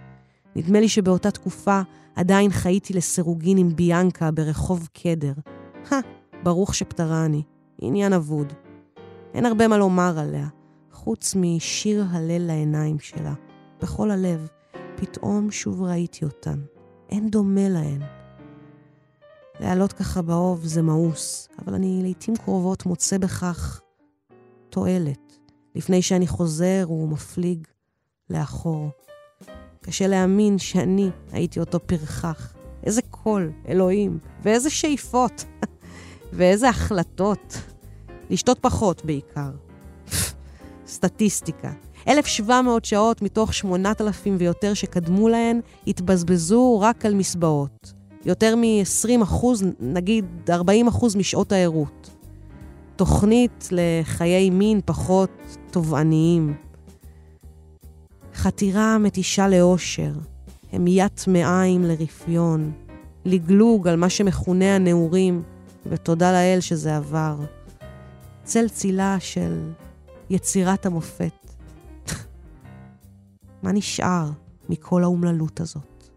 נדמה 0.55 0.79
לי 0.79 0.89
שבאותה 0.89 1.31
תקופה 1.31 1.81
עדיין 2.15 2.51
חייתי 2.51 2.93
לסירוגין 2.93 3.57
עם 3.57 3.75
ביאנקה 3.75 4.31
ברחוב 4.31 4.87
קדר. 4.93 5.33
הא, 5.89 5.99
ברוך 6.43 6.75
שפטרני, 6.75 7.43
עניין 7.81 8.13
אבוד. 8.13 8.53
אין 9.33 9.45
הרבה 9.45 9.67
מה 9.67 9.77
לומר 9.77 10.19
עליה, 10.19 10.47
חוץ 10.91 11.35
משיר 11.35 12.05
הלל 12.09 12.41
לעיניים 12.47 12.99
שלה. 12.99 13.33
בכל 13.81 14.11
הלב, 14.11 14.47
פתאום 14.95 15.51
שוב 15.51 15.81
ראיתי 15.81 16.25
אותן. 16.25 16.59
אין 17.09 17.29
דומה 17.29 17.69
להן. 17.69 18.18
לעלות 19.59 19.93
ככה 19.93 20.21
באוב 20.21 20.65
זה 20.65 20.81
מאוס, 20.81 21.49
אבל 21.59 21.73
אני 21.73 22.01
לעתים 22.03 22.35
קרובות 22.35 22.85
מוצא 22.85 23.17
בכך 23.17 23.81
תועלת, 24.69 25.37
לפני 25.75 26.01
שאני 26.01 26.27
חוזר 26.27 26.85
ומפליג 26.91 27.67
לאחור. 28.29 28.89
קשה 29.81 30.07
להאמין 30.07 30.57
שאני 30.57 31.09
הייתי 31.31 31.59
אותו 31.59 31.79
פרחח. 31.85 32.53
איזה 32.83 33.01
קול, 33.01 33.51
אלוהים, 33.67 34.19
ואיזה 34.43 34.69
שאיפות, 34.69 35.45
ואיזה 36.33 36.69
החלטות. 36.69 37.57
לשתות 38.29 38.59
פחות 38.59 39.05
בעיקר. 39.05 39.51
סטטיסטיקה. 40.87 41.71
1,700 42.07 42.85
שעות 42.85 43.21
מתוך 43.21 43.53
8,000 43.53 44.35
ויותר 44.39 44.73
שקדמו 44.73 45.29
להן 45.29 45.59
התבזבזו 45.87 46.79
רק 46.79 47.05
על 47.05 47.13
מסבעות. 47.13 47.98
יותר 48.25 48.55
מ-20 48.55 49.23
אחוז, 49.23 49.63
נגיד 49.79 50.25
40 50.49 50.87
אחוז 50.87 51.15
משעות 51.15 51.51
הערות. 51.51 52.09
תוכנית 52.95 53.69
לחיי 53.71 54.49
מין 54.49 54.81
פחות 54.85 55.29
תובעניים. 55.71 56.53
חתירה 58.35 58.97
מתישה 58.97 59.47
לאושר, 59.47 60.13
המיית 60.73 61.25
מעיים 61.27 61.83
לרפיון, 61.83 62.71
לגלוג 63.25 63.87
על 63.87 63.95
מה 63.95 64.09
שמכונה 64.09 64.75
הנעורים, 64.75 65.43
ותודה 65.85 66.31
לאל 66.31 66.59
שזה 66.59 66.97
עבר. 66.97 67.35
צל 68.43 68.69
צילה 68.69 69.17
של 69.19 69.71
יצירת 70.29 70.85
המופת. 70.85 71.53
מה 73.63 73.71
נשאר 73.71 74.29
מכל 74.69 75.03
האומללות 75.03 75.59
הזאת? 75.59 76.09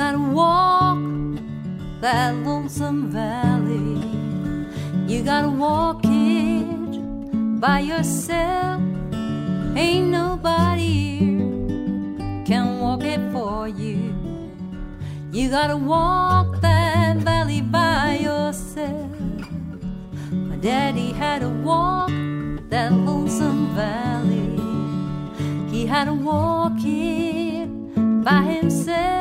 Gotta 0.00 0.18
walk 0.18 0.98
that 2.00 2.34
lonesome 2.34 3.10
valley. 3.10 4.00
You 5.06 5.22
gotta 5.22 5.50
walk 5.50 6.00
it 6.04 7.60
by 7.60 7.80
yourself. 7.80 8.80
Ain't 9.76 10.06
nobody 10.06 10.90
here 11.18 12.44
can 12.46 12.80
walk 12.80 13.04
it 13.04 13.20
for 13.30 13.68
you. 13.68 14.14
You 15.32 15.50
gotta 15.50 15.76
walk 15.76 16.62
that 16.62 17.18
valley 17.18 17.60
by 17.60 18.20
yourself. 18.22 19.10
My 20.32 20.56
daddy 20.56 21.12
had 21.12 21.42
to 21.42 21.50
walk 21.50 22.10
that 22.70 22.90
lonesome 22.90 23.74
valley. 23.74 24.56
He 25.70 25.84
had 25.84 26.06
to 26.06 26.14
walk 26.14 26.78
it 26.86 27.68
by 28.24 28.40
himself. 28.44 29.19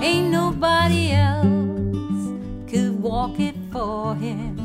Ain't 0.00 0.30
nobody 0.30 1.10
else 1.10 2.32
could 2.70 3.02
walk 3.02 3.40
it 3.40 3.56
for 3.72 4.14
him. 4.14 4.56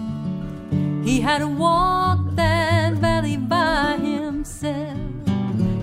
He 1.04 1.20
had 1.22 1.40
to 1.40 1.48
walk 1.48 2.20
that 2.36 2.94
valley 2.94 3.38
by 3.38 3.98
himself. 3.98 4.98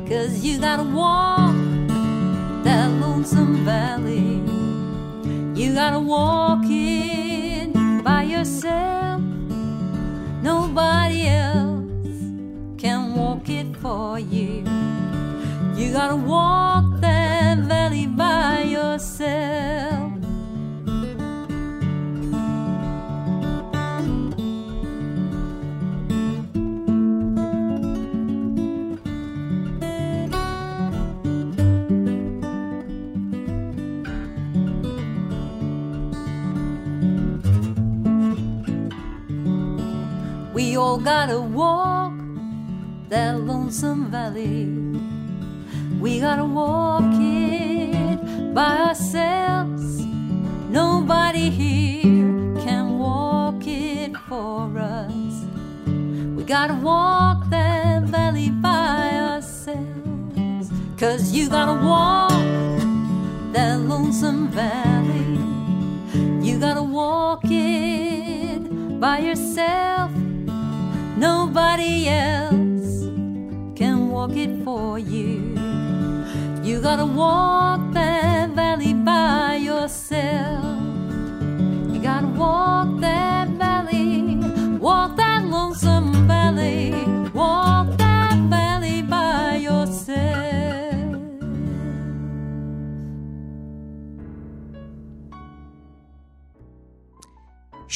Cause 0.08 0.44
you 0.44 0.60
gotta 0.60 0.84
walk 0.84 1.54
that 2.64 2.90
lonesome 3.00 3.64
valley. 3.64 4.40
You 5.60 5.74
gotta 5.74 5.98
walk 6.00 6.64
it 6.64 7.72
by 8.04 8.22
yourself. 8.22 9.20
Nobody 10.42 11.26
else 11.28 12.20
can 12.78 13.14
walk 13.14 13.48
it 13.48 13.76
for 13.76 14.18
you. 14.18 14.64
You 15.74 15.92
gotta 15.92 16.16
walk 16.16 16.89
yourself. 19.20 20.12
We 40.52 40.76
all 40.76 40.98
gotta 40.98 41.40
walk 41.40 42.12
that 43.08 43.40
lonesome 43.40 44.10
valley. 44.10 44.66
We 46.00 46.20
gotta 46.20 46.44
walk 46.44 47.02
it 47.14 47.69
by 48.54 48.78
ourselves. 48.88 50.04
Nobody 50.68 51.50
here 51.50 52.54
can 52.64 52.98
walk 52.98 53.66
it 53.66 54.16
for 54.28 54.76
us. 54.78 55.44
We 56.36 56.42
gotta 56.44 56.74
walk 56.74 57.48
that 57.50 58.02
valley 58.04 58.50
by 58.50 59.10
ourselves. 59.12 60.70
Cause 60.98 61.32
you 61.32 61.48
gotta 61.48 61.84
walk 61.84 62.32
that 63.52 63.78
lonesome 63.80 64.48
valley. 64.48 65.38
You 66.44 66.58
gotta 66.58 66.82
walk 66.82 67.42
it 67.44 69.00
by 69.00 69.18
yourself. 69.20 70.10
Nobody 71.16 72.08
else 72.08 73.04
can 73.76 74.08
walk 74.08 74.34
it 74.34 74.64
for 74.64 74.98
you. 74.98 75.56
You 76.62 76.80
gotta 76.80 77.06
walk 77.06 77.80
that 77.92 78.39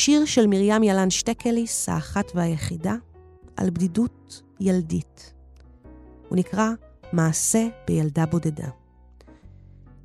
שיר 0.05 0.25
של 0.25 0.47
מרים 0.47 0.83
ילן 0.83 1.11
שטקליס, 1.11 1.89
האחת 1.89 2.25
והיחידה, 2.35 2.95
על 3.57 3.71
בדידות 3.71 4.43
ילדית. 4.61 5.33
הוא 6.29 6.39
נקרא 6.39 6.71
מעשה 7.13 7.69
בילדה 7.87 8.27
בודדה. 8.27 8.69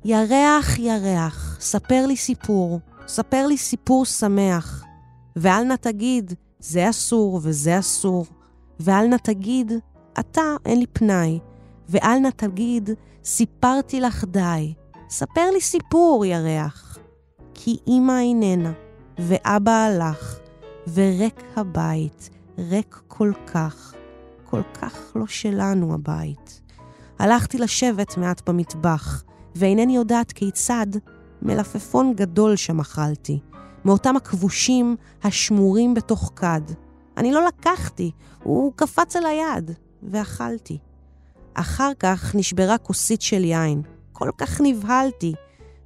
ירח, 0.04 0.78
ירח, 0.78 1.58
ספר 1.60 2.06
לי 2.06 2.16
סיפור, 2.16 2.80
ספר 3.06 3.46
לי 3.46 3.56
סיפור 3.56 4.04
שמח, 4.04 4.84
ואל 5.36 5.62
נא 5.62 5.74
תגיד, 5.74 6.34
זה 6.58 6.90
אסור 6.90 7.40
וזה 7.42 7.78
אסור, 7.78 8.26
ואל 8.80 9.06
נא 9.06 9.16
תגיד, 9.16 9.72
אתה 10.20 10.42
אין 10.66 10.78
לי 10.78 10.86
פנאי, 10.86 11.38
ואל 11.88 12.18
נא 12.18 12.28
תגיד, 12.36 12.90
סיפרתי 13.24 14.00
לך 14.00 14.24
די. 14.24 14.74
ספר 15.10 15.50
לי 15.52 15.60
סיפור, 15.60 16.24
ירח, 16.24 16.98
כי 17.54 17.76
אמא 17.88 18.18
איננה, 18.20 18.72
ואבא 19.18 19.72
הלך, 19.72 20.38
וריק 20.94 21.42
הבית, 21.56 22.30
ריק 22.58 23.00
כל 23.08 23.32
כך, 23.46 23.94
כל 24.44 24.62
כך 24.74 25.12
לא 25.14 25.26
שלנו 25.26 25.94
הבית. 25.94 26.60
הלכתי 27.18 27.58
לשבת 27.58 28.16
מעט 28.16 28.48
במטבח, 28.48 29.24
ואינני 29.54 29.96
יודעת 29.96 30.32
כיצד 30.32 30.86
מלפפון 31.42 32.12
גדול 32.16 32.56
שם 32.56 32.80
אכלתי, 32.80 33.38
מאותם 33.84 34.16
הכבושים 34.16 34.96
השמורים 35.22 35.94
בתוך 35.94 36.32
כד. 36.36 36.60
אני 37.16 37.32
לא 37.32 37.46
לקחתי, 37.46 38.10
הוא 38.42 38.72
קפץ 38.76 39.16
על 39.16 39.26
היד, 39.26 39.70
ואכלתי. 40.02 40.78
אחר 41.54 41.92
כך 41.98 42.34
נשברה 42.34 42.78
כוסית 42.78 43.22
של 43.22 43.44
יין. 43.44 43.82
כל 44.12 44.30
כך 44.38 44.60
נבהלתי, 44.60 45.32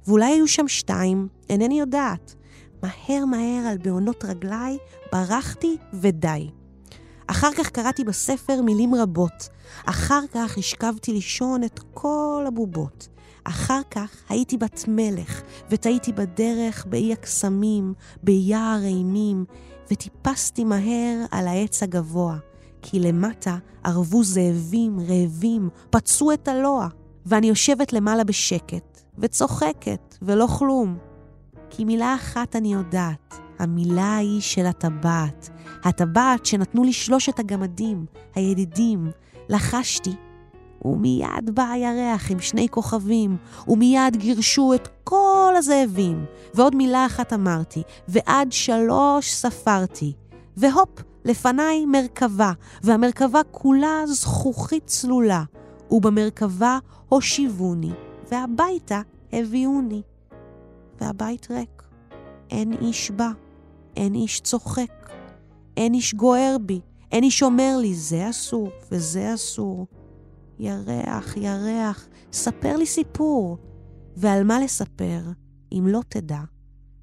ואולי 0.07 0.25
היו 0.25 0.47
שם 0.47 0.67
שתיים, 0.67 1.27
אינני 1.49 1.79
יודעת. 1.79 2.35
מהר 2.83 3.25
מהר 3.25 3.67
על 3.67 3.77
בעונות 3.77 4.25
רגליי 4.25 4.77
ברחתי 5.11 5.77
ודי. 5.93 6.49
אחר 7.27 7.51
כך 7.57 7.69
קראתי 7.69 8.03
בספר 8.03 8.61
מילים 8.61 8.95
רבות. 8.95 9.49
אחר 9.85 10.21
כך 10.33 10.57
השכבתי 10.57 11.13
לישון 11.13 11.63
את 11.63 11.79
כל 11.93 12.43
הבובות. 12.47 13.07
אחר 13.47 13.81
כך 13.91 14.11
הייתי 14.29 14.57
בת 14.57 14.85
מלך, 14.87 15.41
ותהיתי 15.69 16.11
בדרך 16.11 16.85
באי 16.85 17.13
הקסמים, 17.13 17.93
ביער 18.23 18.79
אימים, 18.83 19.45
וטיפסתי 19.91 20.63
מהר 20.63 21.25
על 21.31 21.47
העץ 21.47 21.83
הגבוה, 21.83 22.37
כי 22.81 22.99
למטה 22.99 23.57
ערבו 23.83 24.23
זאבים 24.23 24.99
רעבים, 24.99 25.69
פצעו 25.89 26.33
את 26.33 26.47
הלוע, 26.47 26.87
ואני 27.25 27.47
יושבת 27.47 27.93
למעלה 27.93 28.23
בשקט, 28.23 29.01
וצוחקת, 29.17 30.15
ולא 30.21 30.47
כלום. 30.59 30.97
כי 31.69 31.85
מילה 31.85 32.15
אחת 32.15 32.55
אני 32.55 32.73
יודעת, 32.73 33.35
המילה 33.59 34.03
ההיא 34.03 34.41
של 34.41 34.65
הטבעת. 34.65 35.49
הטבעת 35.83 36.45
שנתנו 36.45 36.83
לי 36.83 36.93
שלושת 36.93 37.39
הגמדים, 37.39 38.05
הידידים. 38.35 39.11
לחשתי, 39.49 40.15
ומיד 40.85 41.49
בא 41.53 41.63
הירח 41.71 42.31
עם 42.31 42.39
שני 42.39 42.69
כוכבים, 42.69 43.37
ומיד 43.67 44.15
גירשו 44.15 44.73
את 44.73 44.87
כל 45.03 45.53
הזאבים. 45.57 46.25
ועוד 46.53 46.75
מילה 46.75 47.05
אחת 47.05 47.33
אמרתי, 47.33 47.83
ועד 48.07 48.51
שלוש 48.51 49.33
ספרתי. 49.33 50.13
והופ, 50.57 50.89
לפניי 51.25 51.85
מרכבה, 51.85 52.51
והמרכבה 52.83 53.41
כולה 53.51 54.01
זכוכית 54.05 54.85
צלולה, 54.85 55.43
ובמרכבה 55.91 56.79
הושיבוני, 57.09 57.91
והביתה 58.31 59.01
הביאוני. 59.33 60.01
והבית 61.01 61.47
ריק. 61.51 61.83
אין 62.49 62.73
איש 62.81 63.11
בא, 63.11 63.29
אין 63.97 64.15
איש 64.15 64.41
צוחק, 64.41 65.09
אין 65.77 65.93
איש 65.93 66.13
גוער 66.13 66.57
בי, 66.61 66.79
אין 67.11 67.23
איש 67.23 67.43
אומר 67.43 67.77
לי, 67.81 67.95
זה 67.95 68.29
אסור 68.29 68.69
וזה 68.91 69.33
אסור. 69.33 69.87
ירח, 70.59 71.37
ירח, 71.37 72.07
ספר 72.31 72.77
לי 72.77 72.85
סיפור. 72.85 73.57
ועל 74.17 74.43
מה 74.43 74.59
לספר, 74.59 75.21
אם 75.71 75.87
לא 75.87 76.01
תדע, 76.09 76.41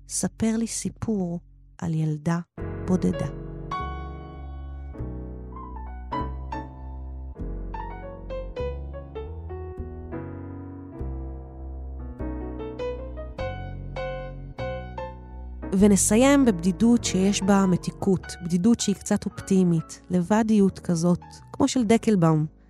ספר 0.09 0.57
לי 0.57 0.67
סיפור 0.67 1.41
על 1.79 1.95
ילדה 1.95 2.39
בודדה. 2.87 3.29
ונסיים 15.79 16.45
בבדידות 16.45 17.05
שיש 17.05 17.43
בה 17.43 17.67
מתיקות, 17.67 18.27
בדידות 18.45 18.81
שהיא 18.81 18.95
קצת 18.95 19.27
אופטימית, 19.27 20.01
לבדיות 20.11 20.79
כזאת, 20.79 21.21
כמו 21.53 21.69
של 21.69 21.85
דקלבאום. 21.85 22.62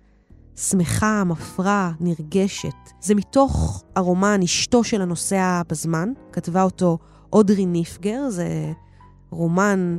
שמחה, 0.55 1.23
מפרה, 1.23 1.91
נרגשת. 1.99 2.75
זה 3.01 3.15
מתוך 3.15 3.83
הרומן 3.95 4.41
אשתו 4.43 4.83
של 4.83 5.01
הנוסע 5.01 5.61
בזמן, 5.69 6.09
כתבה 6.31 6.63
אותו 6.63 6.97
אודרי 7.33 7.65
ניפגר, 7.65 8.29
זה 8.29 8.73
רומן 9.29 9.97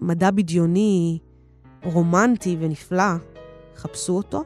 מדע 0.00 0.30
בדיוני, 0.30 1.18
רומנטי 1.84 2.56
ונפלא, 2.60 3.12
חפשו 3.76 4.12
אותו. 4.12 4.42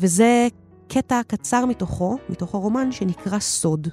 וזה 0.00 0.48
קטע 0.88 1.20
קצר 1.26 1.66
מתוכו, 1.66 2.16
מתוך 2.28 2.54
הרומן, 2.54 2.92
שנקרא 2.92 3.38
סוד, 3.38 3.88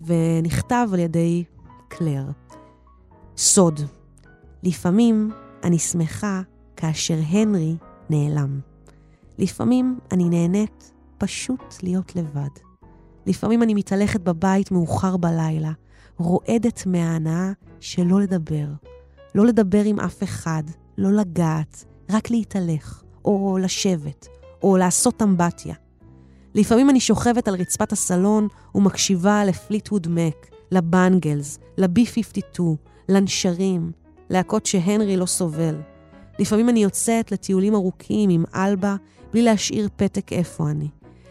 ונכתב 0.00 0.88
על 0.92 0.98
ידי 0.98 1.44
קלר. 1.88 2.24
סוד. 3.36 3.80
לפעמים 4.62 5.30
אני 5.64 5.78
שמחה 5.78 6.42
כאשר 6.76 7.18
הנרי 7.28 7.76
נעלם. 8.10 8.60
לפעמים 9.38 9.98
אני 10.12 10.28
נהנית 10.28 10.92
פשוט 11.18 11.74
להיות 11.82 12.16
לבד. 12.16 12.48
לפעמים 13.26 13.62
אני 13.62 13.74
מתהלכת 13.74 14.20
בבית 14.20 14.70
מאוחר 14.70 15.16
בלילה, 15.16 15.72
רועדת 16.18 16.86
מההנאה 16.86 17.52
שלא 17.80 18.20
לדבר. 18.20 18.66
לא 19.34 19.46
לדבר 19.46 19.84
עם 19.84 20.00
אף 20.00 20.22
אחד, 20.22 20.62
לא 20.98 21.12
לגעת, 21.12 21.84
רק 22.10 22.30
להתהלך, 22.30 23.02
או 23.24 23.58
לשבת, 23.60 24.28
או 24.62 24.76
לעשות 24.76 25.22
אמבטיה. 25.22 25.74
לפעמים 26.54 26.90
אני 26.90 27.00
שוכבת 27.00 27.48
על 27.48 27.54
רצפת 27.54 27.92
הסלון 27.92 28.48
ומקשיבה 28.74 29.44
לפליטווד 29.44 30.08
מק, 30.10 30.50
לבנגלס, 30.72 31.58
ל-B52, 31.78 32.60
לנשרים, 33.08 33.92
להקות 34.30 34.66
שהנרי 34.66 35.16
לא 35.16 35.26
סובל. 35.26 35.76
לפעמים 36.38 36.68
אני 36.68 36.82
יוצאת 36.82 37.32
לטיולים 37.32 37.74
ארוכים 37.74 38.30
עם 38.30 38.44
אלבה 38.54 38.96
בלי 39.36 39.44
להשאיר 39.44 39.88
פתק 39.96 40.32
איפה 40.32 40.70
אני. 40.70 40.88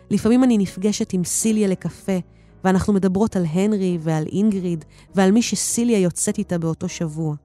לפעמים 0.10 0.43
אני 0.43 0.58
נפגשת 0.58 1.14
עם 1.14 1.24
סיליה 1.24 1.68
לקפה, 1.68 2.18
ואנחנו 2.64 2.93
מדברות 2.93 3.36
על 3.36 3.45
הנרי 3.45 3.97
ועל 4.01 4.26
אינגריד 4.32 4.86
ועל 5.16 5.32
מי 5.32 5.41
שסיליה 5.41 5.99
יוצאת 5.99 6.38
איתה 6.38 6.58
באותו 6.58 6.89
שבוע. 6.89 7.36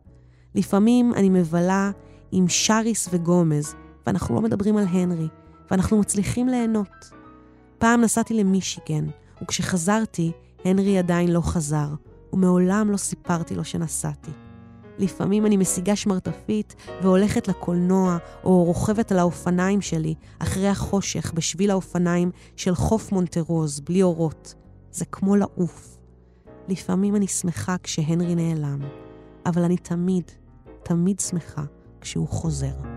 לפעמים 0.54 1.14
אני 1.14 1.28
מבלה 1.28 1.90
עם 2.32 2.48
שריס 2.48 3.08
וגומז, 3.12 3.74
ואנחנו 4.06 4.34
לא 4.34 4.40
מדברים 4.40 4.76
על 4.76 4.84
הנרי, 4.90 5.28
ואנחנו 5.70 6.00
מצליחים 6.00 6.48
ליהנות. 6.48 7.10
פעם 7.78 8.00
נסעתי 8.00 8.34
למישיגן, 8.34 9.06
וכשחזרתי, 9.42 10.32
הנרי 10.64 10.98
עדיין 10.98 11.30
לא 11.30 11.40
חזר, 11.40 11.88
ומעולם 12.32 12.90
לא 12.90 12.96
סיפרתי 12.96 13.54
לו 13.54 13.64
שנסעתי. 13.64 14.30
לפעמים 15.00 15.46
אני 15.46 15.56
משיגה 15.56 15.96
שמרטפית 15.96 16.74
והולכת 17.02 17.48
לקולנוע, 17.48 18.18
או 18.44 18.64
רוכבת 18.64 19.12
על 19.12 19.18
האופניים 19.18 19.80
שלי, 19.80 20.14
אחרי 20.38 20.68
החושך, 20.68 21.32
בשביל 21.34 21.70
האופניים 21.70 22.30
של 22.56 22.74
חוף 22.74 23.12
מונטרוז, 23.12 23.80
בלי 23.80 24.02
אורות. 24.02 24.54
זה 24.92 25.04
כמו 25.04 25.36
לעוף. 25.36 25.98
לפעמים 26.68 27.16
אני 27.16 27.26
שמחה 27.26 27.76
כשהנרי 27.82 28.34
נעלם, 28.34 28.80
אבל 29.46 29.62
אני 29.62 29.76
תמיד, 29.76 30.24
תמיד 30.82 31.20
שמחה 31.20 31.64
כשהוא 32.00 32.28
חוזר. 32.28 32.89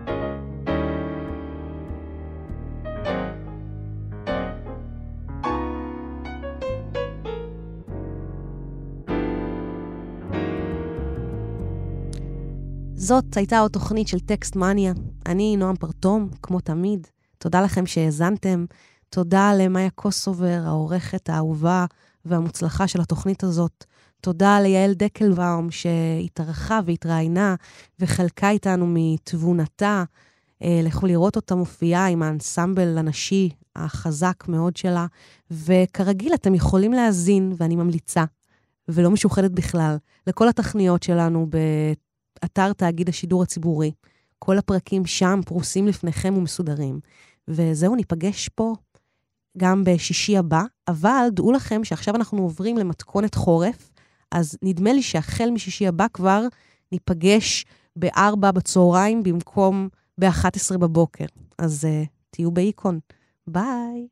זאת 13.04 13.36
הייתה 13.36 13.58
עוד 13.58 13.70
תוכנית 13.70 14.08
של 14.08 14.20
טקסט 14.20 14.56
מניה. 14.56 14.92
אני 15.26 15.56
נועם 15.56 15.76
פרטום, 15.76 16.28
כמו 16.42 16.60
תמיד. 16.60 17.06
תודה 17.38 17.60
לכם 17.60 17.86
שהאזנתם. 17.86 18.64
תודה 19.10 19.54
למאיה 19.54 19.90
קוסובר, 19.90 20.62
העורכת 20.66 21.28
האהובה 21.28 21.86
והמוצלחה 22.24 22.88
של 22.88 23.00
התוכנית 23.00 23.44
הזאת. 23.44 23.84
תודה 24.20 24.60
ליעל 24.60 24.92
דקלבאום 24.94 25.70
שהתארחה 25.70 26.80
והתראיינה 26.86 27.54
וחלקה 28.00 28.50
איתנו 28.50 28.86
מתבונתה. 28.88 30.04
אה, 30.62 30.80
לכו 30.84 31.06
לראות 31.06 31.36
אותה 31.36 31.54
מופיעה 31.54 32.06
עם 32.06 32.22
האנסמבל 32.22 32.98
הנשי 32.98 33.50
החזק 33.76 34.44
מאוד 34.48 34.76
שלה. 34.76 35.06
וכרגיל, 35.50 36.34
אתם 36.34 36.54
יכולים 36.54 36.92
להאזין, 36.92 37.52
ואני 37.56 37.76
ממליצה, 37.76 38.24
ולא 38.88 39.10
משוחדת 39.10 39.50
בכלל, 39.50 39.96
לכל 40.26 40.48
התכניות 40.48 41.02
שלנו 41.02 41.46
באתר 42.44 42.72
תאגיד 42.72 43.08
השידור 43.08 43.42
הציבורי. 43.42 43.92
כל 44.38 44.58
הפרקים 44.58 45.06
שם 45.06 45.40
פרוסים 45.46 45.86
לפניכם 45.86 46.34
ומסודרים. 46.36 47.00
וזהו, 47.48 47.94
ניפגש 47.94 48.48
פה 48.48 48.74
גם 49.58 49.84
בשישי 49.84 50.36
הבא, 50.36 50.62
אבל 50.88 51.26
דעו 51.32 51.52
לכם 51.52 51.84
שעכשיו 51.84 52.16
אנחנו 52.16 52.42
עוברים 52.42 52.78
למתכונת 52.78 53.34
חורף, 53.34 53.92
אז 54.32 54.58
נדמה 54.62 54.92
לי 54.92 55.02
שהחל 55.02 55.50
משישי 55.50 55.86
הבא 55.86 56.06
כבר 56.12 56.46
ניפגש 56.92 57.64
ב-4 57.98 58.36
בצהריים 58.36 59.22
במקום 59.22 59.88
ב-11 60.20 60.78
בבוקר. 60.78 61.26
אז 61.58 61.84
uh, 61.84 62.08
תהיו 62.30 62.50
באיקון. 62.50 62.98
ביי. 63.46 64.06